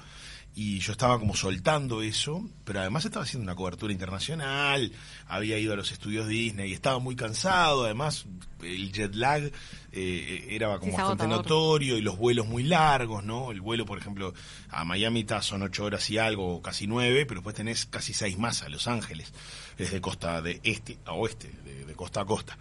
[0.54, 4.92] Y yo estaba como soltando eso, pero además estaba haciendo una cobertura internacional,
[5.30, 8.26] había ido a los estudios Disney y estaba muy cansado, además
[8.62, 9.50] el jet lag
[9.94, 13.52] eh, era como Sí, bastante notorio y los vuelos muy largos, ¿no?
[13.52, 14.34] El vuelo, por ejemplo,
[14.70, 18.38] a Miami está- son ocho horas y algo, casi nueve, pero después tenés casi seis
[18.38, 19.32] más a Los Ángeles,
[19.78, 22.58] desde costa de este a oeste, de, de costa a costa.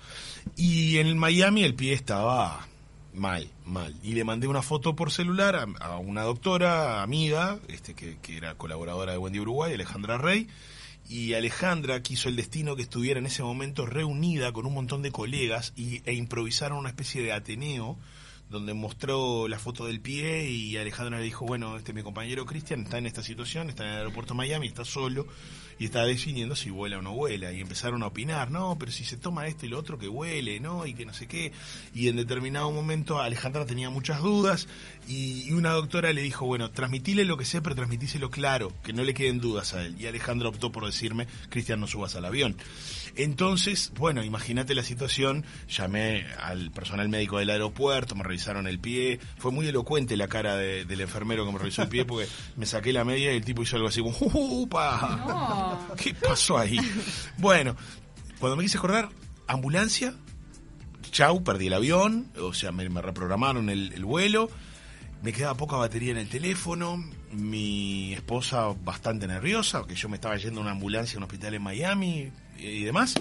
[0.57, 2.66] Y en Miami el pie estaba
[3.14, 3.94] mal, mal.
[4.02, 8.36] Y le mandé una foto por celular a, a una doctora, amiga, este que, que
[8.36, 10.48] era colaboradora de Wendy Uruguay, Alejandra Rey,
[11.08, 15.11] y Alejandra quiso el destino que estuviera en ese momento reunida con un montón de
[15.11, 17.98] colegas y, e improvisaron una especie de ateneo
[18.51, 22.82] donde mostró la foto del pie y Alejandro le dijo, bueno, este mi compañero Cristian
[22.82, 25.26] está en esta situación, está en el aeropuerto Miami, está solo
[25.78, 27.53] y está definiendo si vuela o no vuela.
[27.53, 30.61] Y empezaron a opinar, no, pero si se toma esto y lo otro que huele,
[30.61, 30.84] ¿no?
[30.84, 31.53] Y que no sé qué.
[31.94, 34.66] Y en determinado momento Alejandra tenía muchas dudas
[35.09, 38.92] y, y una doctora le dijo, bueno, transmitile lo que sea, pero transmitíselo claro, que
[38.92, 39.96] no le queden dudas a él.
[39.98, 42.57] Y Alejandra optó por decirme, Cristian, no subas al avión.
[43.16, 49.20] Entonces, bueno, imagínate la situación, llamé al personal médico del aeropuerto, me revisaron el pie,
[49.38, 52.66] fue muy elocuente la cara de- del enfermero que me revisó el pie porque me
[52.66, 55.88] saqué la media y el tipo hizo algo así como, ¡Upa!
[55.96, 56.78] ¿Qué pasó ahí?
[57.38, 57.76] Bueno,
[58.38, 59.08] cuando me quise acordar,
[59.46, 60.14] ambulancia,
[61.11, 64.48] chau, perdí el avión, o sea, me, me reprogramaron el, el vuelo,
[65.22, 70.36] me quedaba poca batería en el teléfono, mi esposa bastante nerviosa, porque yo me estaba
[70.36, 72.30] yendo a una ambulancia a un hospital en Miami
[72.61, 73.14] y demás.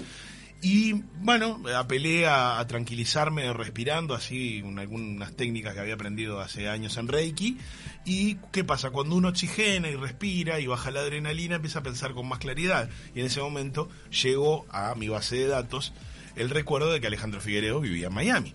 [0.61, 6.67] Y bueno, apelé a, a tranquilizarme respirando, así, un- algunas técnicas que había aprendido hace
[6.67, 7.57] años en Reiki.
[8.05, 8.89] ¿Y qué pasa?
[8.89, 12.89] Cuando uno oxigena y respira y baja la adrenalina, empieza a pensar con más claridad.
[13.15, 13.87] Y en ese momento
[14.21, 15.93] llegó a mi base de datos
[16.35, 18.53] el recuerdo de que Alejandro Figueredo vivía en Miami.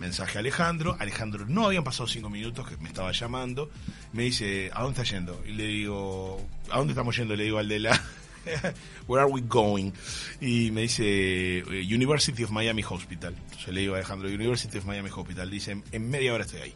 [0.00, 0.96] Mensaje a Alejandro.
[0.98, 3.70] Alejandro no habían pasado cinco minutos que me estaba llamando.
[4.14, 5.42] Me dice, ¿a dónde está yendo?
[5.46, 7.36] Y le digo, ¿a dónde estamos yendo?
[7.36, 8.02] Le digo al de la...
[9.06, 9.92] Where are we going?
[10.40, 11.62] Y me dice eh,
[11.94, 13.34] University of Miami Hospital.
[13.64, 15.50] Yo le digo a Alejandro, University of Miami Hospital.
[15.50, 16.74] Dice, en media hora estoy ahí.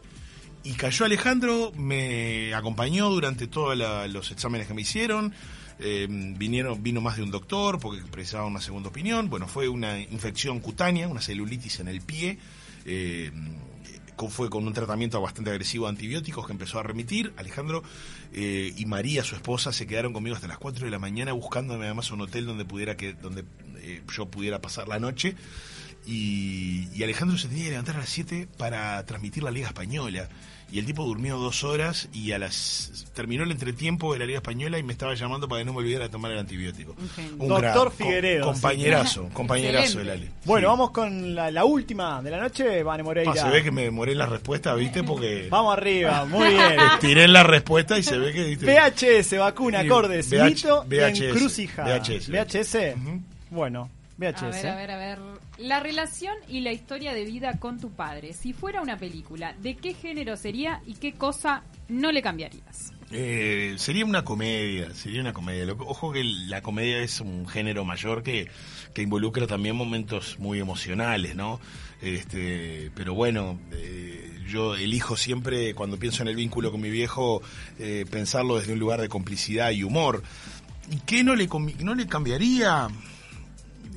[0.63, 3.75] Y cayó Alejandro, me acompañó durante todos
[4.09, 5.33] los exámenes que me hicieron.
[5.79, 9.29] Eh, vinieron, vino más de un doctor porque precisaba una segunda opinión.
[9.29, 12.37] Bueno, fue una infección cutánea, una celulitis en el pie.
[12.85, 13.31] Eh,
[14.29, 17.33] fue con un tratamiento bastante agresivo de antibióticos que empezó a remitir.
[17.37, 17.83] Alejandro
[18.33, 21.85] eh, y María, su esposa, se quedaron conmigo hasta las 4 de la mañana buscándome
[21.85, 23.45] además un hotel donde pudiera que donde
[23.77, 25.35] eh, yo pudiera pasar la noche.
[26.05, 30.29] Y, y Alejandro se tenía que levantar a las 7 para transmitir la Liga Española.
[30.71, 34.37] Y el tipo durmió dos horas y a las terminó el entretiempo de la Liga
[34.37, 36.95] Española y me estaba llamando para que no me olvidara de tomar el antibiótico.
[37.39, 38.45] Un Doctor gran- co- Figueredo.
[38.45, 39.33] compañerazo, sí.
[39.33, 40.29] compañerazo el Ale.
[40.45, 43.31] Bueno, vamos con la, la última de la noche, Vane Moreira.
[43.33, 45.03] Ah, se ve que me demoré en la respuesta, ¿viste?
[45.03, 46.77] Porque Vamos arriba, muy bien.
[47.01, 48.43] tiré en la respuesta y se ve que...
[48.45, 48.65] ¿viste?
[48.65, 51.97] VHS, vacuna, acordes, VH, mito y VHS, encrucijada.
[51.99, 52.29] VHS.
[52.29, 52.77] VHS.
[53.49, 54.41] Bueno, VHS.
[54.43, 55.19] A ver, a ver, a ver.
[55.57, 58.33] La relación y la historia de vida con tu padre.
[58.33, 62.93] Si fuera una película, ¿de qué género sería y qué cosa no le cambiarías?
[63.13, 65.73] Eh, sería una comedia, sería una comedia.
[65.79, 68.49] Ojo que la comedia es un género mayor que,
[68.93, 71.59] que involucra también momentos muy emocionales, ¿no?
[72.01, 77.41] Este, pero bueno, eh, yo elijo siempre, cuando pienso en el vínculo con mi viejo,
[77.79, 80.23] eh, pensarlo desde un lugar de complicidad y humor.
[80.89, 81.49] ¿Y qué no le,
[81.79, 82.87] no le cambiaría?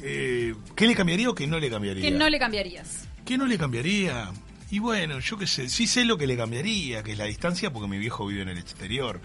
[0.07, 2.03] Eh, ¿Qué le cambiaría o qué no le cambiaría?
[2.03, 3.09] ¿Qué no le cambiarías?
[3.25, 4.31] ¿Qué no le cambiaría?
[4.71, 7.73] Y bueno, yo qué sé, sí sé lo que le cambiaría, que es la distancia,
[7.73, 9.21] porque mi viejo vive en el exterior.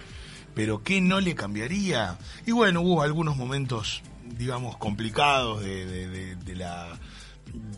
[0.56, 2.18] Pero ¿qué no le cambiaría?
[2.46, 4.02] Y bueno, hubo algunos momentos,
[4.38, 6.98] digamos, complicados de, de- de- de la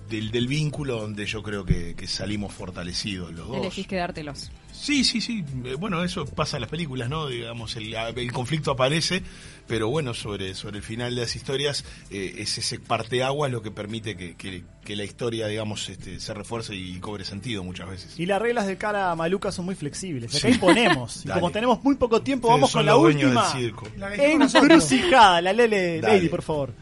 [0.09, 3.57] del, del vínculo donde yo creo que, que salimos fortalecidos los dos.
[3.57, 4.51] Elegís quedártelos.
[4.73, 5.43] Sí, sí, sí.
[5.65, 7.27] Eh, Bueno, eso pasa en las películas, ¿no?
[7.27, 9.21] Digamos, el, el conflicto aparece,
[9.67, 13.69] pero bueno, sobre, sobre el final de las historias eh, es ese parteaguas lo que
[13.71, 18.19] permite que, que- que la historia, digamos, este, se refuerce y cobre sentido muchas veces.
[18.19, 20.31] Y las reglas de cara maluca son muy flexibles.
[20.35, 20.53] Acá Sí.
[20.55, 21.23] imponemos.
[21.23, 23.43] Y como tenemos muy poco tiempo, Ustedes vamos con la última.
[23.53, 23.87] del circo.
[23.97, 24.15] La.
[24.15, 26.01] Encrucijada, la Lele.
[26.01, 26.73] Lady, por favor.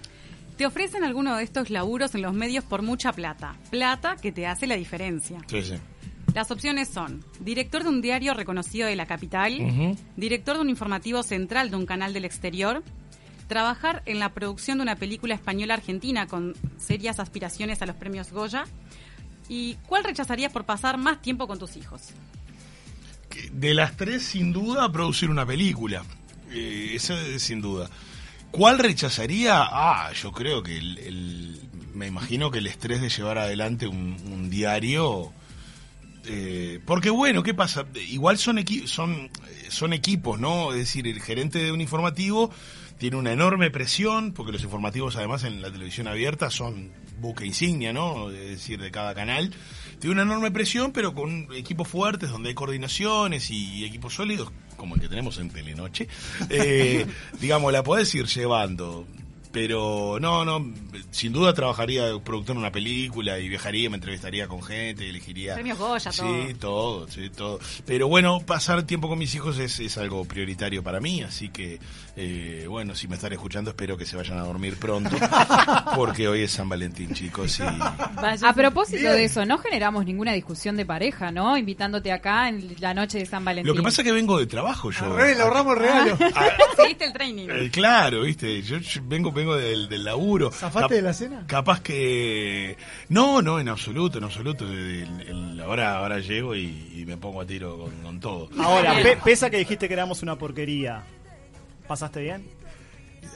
[0.60, 3.56] Te ofrecen alguno de estos laburos en los medios por mucha plata.
[3.70, 5.40] Plata que te hace la diferencia.
[5.48, 5.76] Sí, sí.
[6.36, 9.58] Las opciones son director de un diario reconocido de la capital,
[10.18, 12.84] director de un informativo central de un canal del exterior,
[13.48, 18.34] trabajar en la producción de una película española argentina con serias aspiraciones a los premios
[18.34, 18.66] Goya.
[19.48, 22.10] ¿Y cuál rechazarías por pasar más tiempo con tus hijos?
[23.54, 26.04] De las tres, sin duda, producir una película.
[26.52, 27.90] Eh, eso es sin duda.
[28.52, 29.62] ¿Cuál rechazaría?
[29.62, 31.62] Ah, yo creo que el, el-
[31.94, 35.32] me imagino que el estrés de llevar adelante un, diario.
[36.26, 37.86] eh, porque bueno, ¿qué pasa?
[38.10, 39.30] Igual son, equi- son, eh,
[39.70, 40.72] son equipos, ¿no?
[40.72, 42.52] Es decir, el gerente de un informativo
[42.98, 47.94] tiene una enorme presión, porque los informativos además en la televisión abierta son buque insignia,
[47.94, 48.30] ¿no?
[48.32, 49.54] Es decir, de cada canal.
[50.00, 54.96] Tiene una enorme presión, pero con equipos fuertes, donde hay coordinaciones y equipos sólidos, como
[54.96, 56.08] el que tenemos en Telenoche.
[56.50, 57.06] Eh,
[57.40, 59.06] digamos, la podés ir llevando.
[59.52, 60.74] pero no, no,
[61.12, 65.56] sin duda trabajaría de productor en una película y viajaría, me entrevistaría con gente, elegiría.
[65.56, 67.60] Premios Goya, Sí, todo, sí, todo.
[67.86, 71.80] Pero bueno, pasar tiempo con mis hijos es, es algo prioritario para mí, así que,
[72.22, 75.16] eh, bueno, si me están escuchando, espero que se vayan a dormir pronto,
[75.96, 77.60] porque hoy es San Valentín, chicos.
[77.60, 77.64] Y...
[77.64, 81.58] A propósito de eso, no generamos ninguna discusión de pareja, ¿no?
[81.58, 83.68] Invitándote acá en la noche de San Valentín.
[83.68, 85.16] Lo que pasa es que vengo de trabajo yo.
[85.16, 86.18] Re, le ahorramos el regalo.
[86.76, 87.48] Seguiste el training.
[87.50, 90.52] Eh, claro, viste, yo, yo vengo vengo del, del laburo.
[90.52, 91.44] ¿Zafaste de la cena?
[91.48, 92.76] Capaz que
[93.10, 94.66] no, no, en absoluto, en absoluto.
[94.68, 98.50] El- el- ahora, ahora llego y, y me pongo a tiro con, con todo.
[98.60, 101.04] Ahora, pe- pesa que dijiste que éramos una porquería.
[101.90, 102.46] ¿Pasaste bien?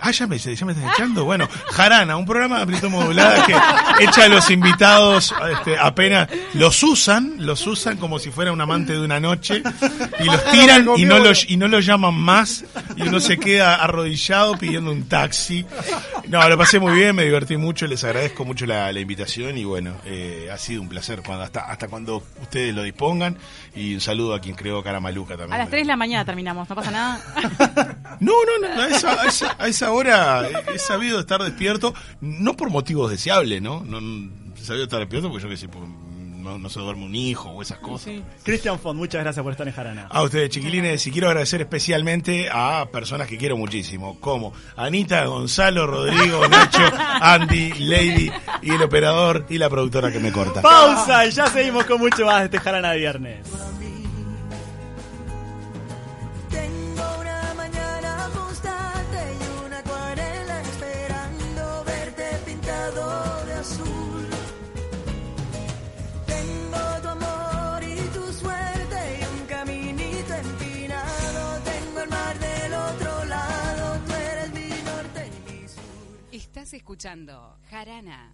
[0.06, 1.24] Ah, ya me, ya me están echando.
[1.24, 3.56] Bueno, Jarana, un programa de amplitud modulada que
[4.04, 8.92] echa a los invitados este, apenas los usan, los usan como si fuera un amante
[8.94, 9.64] de una noche
[10.20, 12.66] y los tiran y no los y no los llaman más
[12.98, 15.66] y uno se queda arrodillado pidiendo un taxi.
[16.28, 19.64] No, lo pasé muy bien, me divertí mucho, les agradezco mucho la, la invitación y
[19.64, 23.38] bueno, eh, ha sido un placer cuando hasta hasta cuando ustedes lo dispongan
[23.76, 25.54] y un saludo a quien creó Cara Maluca también.
[25.54, 27.22] A las 3 de la mañana terminamos, no pasa nada.
[28.20, 32.56] No, no, no, a esa, a esa- a esa hora he sabido estar despierto, no
[32.56, 33.84] por motivos deseables, ¿no?
[33.86, 34.00] no,
[34.56, 35.68] he sabido estar despierto porque yo qué sé,
[36.44, 38.14] no, no se duerme un hijo o esas cosas.
[38.44, 40.08] Cristian Font, muchas gracias por estar en Jarana.
[40.10, 45.88] A ustedes, chiquilines, y quiero agradecer especialmente a personas que quiero muchísimo, como Anita, Gonzalo,
[45.88, 50.62] Rodrigo, Nacho, Andy, Lady y el operador y la productora que me corta.
[50.62, 53.48] Pausa y ya seguimos con mucho más de este Jarana de viernes.
[76.74, 78.34] Escuchando Jarana.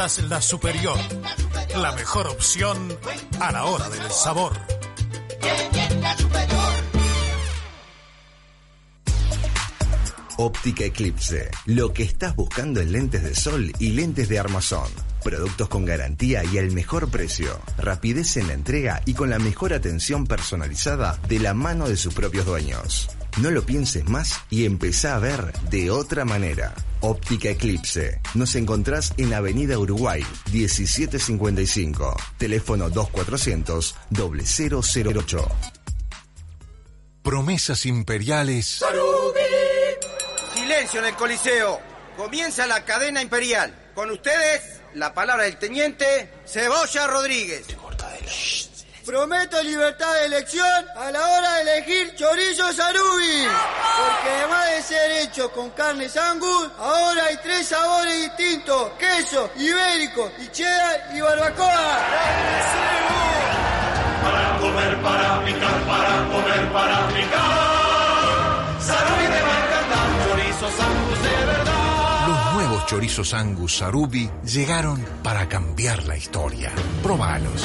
[0.00, 0.96] La Superior.
[1.76, 2.88] La mejor opción
[3.38, 4.56] a la hora del sabor.
[10.38, 11.50] Óptica Eclipse.
[11.66, 14.88] Lo que estás buscando en lentes de sol y lentes de armazón.
[15.22, 17.60] Productos con garantía y al mejor precio.
[17.76, 22.14] Rapidez en la entrega y con la mejor atención personalizada de la mano de sus
[22.14, 23.10] propios dueños.
[23.38, 26.74] No lo pienses más y empezá a ver de otra manera.
[27.00, 28.20] Óptica Eclipse.
[28.34, 32.16] Nos encontrás en Avenida Uruguay, 1755.
[32.38, 35.48] Teléfono 2400 0008.
[37.22, 38.82] Promesas imperiales
[40.54, 41.80] Silencio en el Coliseo.
[42.16, 43.92] Comienza la cadena imperial.
[43.94, 47.66] Con ustedes, la palabra del teniente Cebolla Rodríguez.
[49.10, 53.44] Prometo libertad de elección a la hora de elegir chorizo sarubi.
[53.98, 60.30] Porque además de ser hecho con carne angus, ahora hay tres sabores distintos: queso, ibérico,
[60.38, 61.98] y cheddar y barbacoa.
[64.22, 68.80] Para comer, para picar, para comer, para picar.
[68.80, 72.28] Sarubi de Marcandán, chorizos angus de verdad.
[72.28, 76.70] Los nuevos chorizos Angus Sarubi llegaron para cambiar la historia.
[77.02, 77.64] Probalos.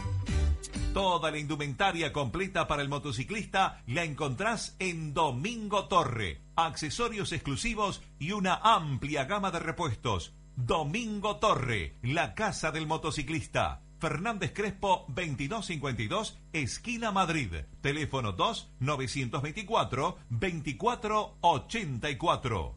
[0.93, 6.41] Toda la indumentaria completa para el motociclista la encontrás en Domingo Torre.
[6.57, 10.33] Accesorios exclusivos y una amplia gama de repuestos.
[10.57, 13.83] Domingo Torre, la casa del motociclista.
[13.99, 17.53] Fernández Crespo 2252, esquina Madrid.
[17.79, 22.75] Teléfono 2 924 2484.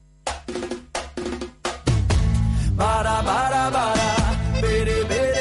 [2.77, 5.34] Para, para, para, bere, bere, bere.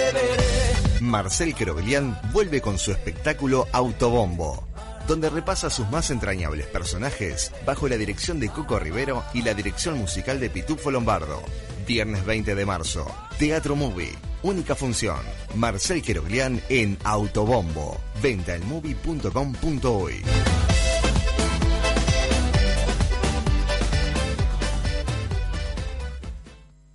[1.04, 4.66] Marcel Queroglián vuelve con su espectáculo Autobombo,
[5.06, 9.98] donde repasa sus más entrañables personajes bajo la dirección de Coco Rivero y la dirección
[9.98, 11.44] musical de Pitufo Lombardo.
[11.86, 13.06] Viernes 20 de marzo,
[13.38, 15.20] Teatro Movie, única función.
[15.56, 18.00] Marcel Queroglián en Autobombo.
[18.22, 20.24] Venta en movie.com.uy.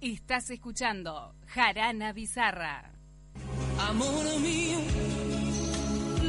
[0.01, 2.98] Estás escuchando Jarana Bizarra.
[3.81, 4.79] Amor mío,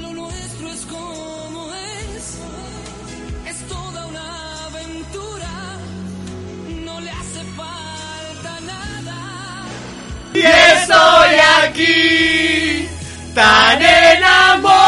[0.01, 2.37] lo nuestro es como es.
[3.49, 5.77] Es toda una aventura,
[6.85, 9.17] no le hace falta nada.
[10.33, 12.87] Y estoy aquí,
[13.33, 14.78] tan enamorado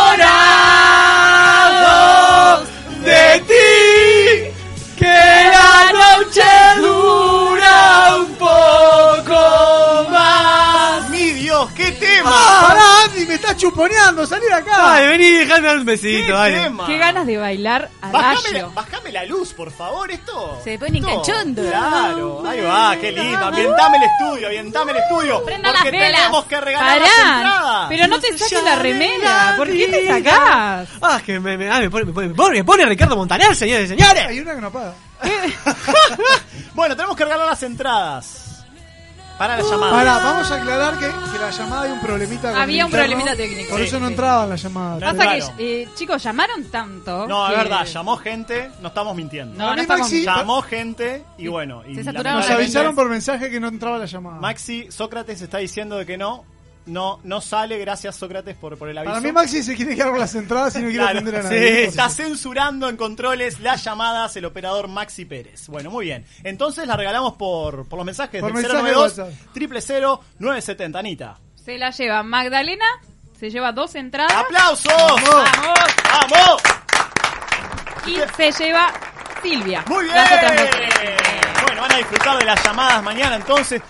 [13.11, 13.25] Andy!
[13.25, 14.25] ¡Me estás chuponeando!
[14.25, 14.93] ¡Salí de acá!
[14.95, 16.59] Ay, vení, dejame dar un besito, ¡Qué dale.
[16.61, 16.85] tema!
[16.87, 20.59] Qué ganas de bailar a Bajame, la- bajame la luz, por favor, esto.
[20.63, 21.61] Se pone esto- cachondo.
[21.63, 23.45] Claro, ahí va, qué lindo.
[23.45, 25.43] Ambientame el estudio, ambientame el estudio.
[25.45, 26.19] Prenda porque las velas.
[26.21, 27.85] tenemos que regalar las Pará, entradas.
[27.89, 29.53] pero no te saques la remera.
[29.57, 30.89] ¿Por qué te sacás?
[31.01, 33.55] Ah, que me, me, ah, me pone, me, pone, me pone- me pone Ricardo Montaner,
[33.55, 34.27] señores y señores.
[34.27, 34.93] Hay una que no paga.
[36.73, 38.50] Bueno, tenemos que regalar las entradas.
[39.41, 39.91] Para la llamada.
[39.91, 42.91] Pará, vamos a aclarar que, que la llamada hay un problemita con Había el un
[42.91, 43.69] interno, problemita técnico.
[43.71, 44.13] Por Sí, eso no sí.
[44.13, 45.15] entraban las llamadas.
[45.15, 47.27] Pasa que, eh, chicos, llamaron tanto.
[47.27, 49.57] No, es que- verdad, llamó gente, no estamos mintiendo.
[49.57, 51.81] No, no estamos Maxi- Llamó gente y bueno.
[51.87, 54.39] Y Se saturaron Nos lamentablemente- avisaron por mensaje que no entraba la llamada.
[54.39, 56.45] Maxi, Sócrates está diciendo de que no.
[56.85, 59.11] No, no sale, gracias Sócrates por, por el aviso.
[59.13, 61.41] Para mí Maxi se quiere quedar con las entradas y no quiere Claro, atender a
[61.43, 61.83] sí, nadie.
[61.85, 65.67] está censurando en controles las llamadas el operador Maxi Pérez.
[65.67, 66.25] Bueno, muy bien.
[66.43, 69.53] Entonces la regalamos por, por los mensajes Por del mensaje de 092 WhatsApp.
[69.53, 71.37] triple 0 970 Anita.
[71.63, 72.85] Se la lleva Magdalena,
[73.39, 74.33] se lleva dos entradas.
[74.33, 74.91] ¡Aplausos!
[74.97, 75.79] ¡Vamos!
[76.31, 76.61] ¡Vamos!
[78.07, 78.91] Y se lleva
[79.43, 79.83] Silvia.
[79.87, 80.15] Muy bien.
[81.65, 83.81] Bueno, van a disfrutar de las llamadas mañana entonces.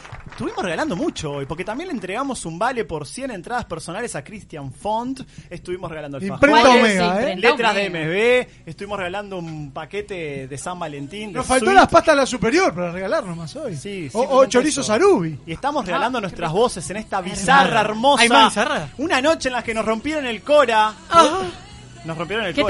[0.42, 4.24] Estuvimos regalando mucho hoy, porque también le entregamos un vale por 100 entradas personales a
[4.24, 5.22] Christian Font.
[5.52, 7.36] Estuvimos regalando el Imprenta Omega, ¿eh?
[7.38, 8.68] letras de MSB.
[8.68, 11.28] Estuvimos regalando un paquete de San Valentín.
[11.32, 11.76] de Nos faltó Sweet.
[11.78, 13.76] las pastas a la superior para regalar nomás hoy.
[13.78, 15.40] Sí, o, o simplemente chorizo sarubi.
[15.46, 18.24] Y estamos regalando nuestras voces en esta bizarra, hermosa.
[18.24, 18.88] ¿Hay más bizarra?
[18.98, 20.92] Una noche en la que nos rompieron el Cora.
[22.04, 22.68] Nos rompieron el ¿Qué te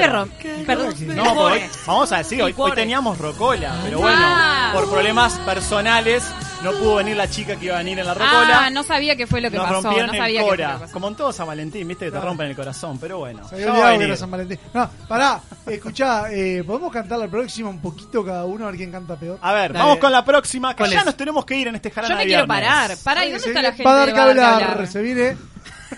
[0.66, 0.94] Perdón.
[1.16, 4.72] No, porque hoy- vamos a decir, hoy, hoy teníamos rocola, pero bueno, Ah.
[4.74, 6.22] por problemas personales
[6.62, 8.64] no pudo venir la chica que iba a venir en la rocola.
[8.66, 9.82] Ah, no sabía qué fue lo que Nos pasó.
[9.82, 10.92] rompieron No el sabía qué fue lo Cora, que pasó.
[10.92, 12.26] como en todo San Valentín, viste que te Claro.
[12.28, 13.48] rompen el corazón, pero bueno.
[13.48, 14.08] Se ya había va a olvidado que venir.
[14.08, 14.58] era San Valentín.
[14.74, 18.90] No, pará, escuchá, eh, ¿podemos cantar la próxima un poquito cada uno a ver quién
[18.92, 19.38] canta peor?
[19.42, 19.84] A ver, Dale.
[19.84, 21.06] vamos con la próxima, que ¿Cuál ya es?
[21.06, 22.68] nos tenemos que ir en este jarana Yo me de quiero viernes.
[22.68, 22.96] parar.
[23.04, 23.84] Pará, ¿y dónde se está viene la gente?
[23.84, 24.86] para dar de que Bar hablar.
[24.86, 25.36] Se viene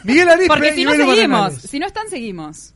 [0.03, 1.55] Miguel Arispe Porque si y no Belu seguimos.
[1.55, 2.71] Si no están, seguimos.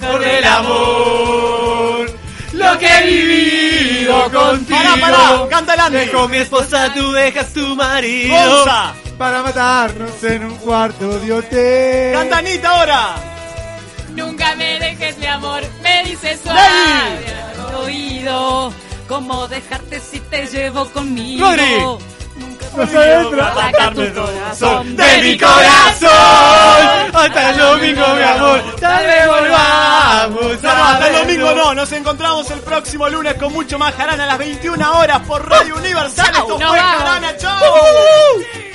[0.00, 2.06] Por el amor,
[2.54, 4.78] lo que he vivido contigo.
[5.00, 6.10] Pará, pará, canta el Andy.
[6.30, 8.64] Mi esposa, tú dejas tu marido.
[9.18, 12.14] Para matarnos en un cuarto de hotel.
[12.14, 13.14] canta Anita ahora.
[14.14, 18.72] Nunca me dejes mi amor, me dices suave al oído.
[19.08, 21.46] ¿Cómo dejarte si te llevo conmigo?
[21.46, 22.04] Rodri.
[22.76, 23.48] No se entra.
[23.48, 26.10] Atacarme tu corazón de mi corazón.
[27.12, 28.62] Hasta el domingo, mi amor.
[28.80, 30.62] Tal vez volvamos.
[30.62, 31.74] No, hasta el domingo no.
[31.74, 35.76] Nos encontramos el próximo lunes con mucho más Jarana a las 21 horas por Radio
[35.76, 36.26] Universal.
[36.26, 36.78] Esto fue.
[36.78, 37.36] Jarana.
[37.36, 38.73] ¡Chau!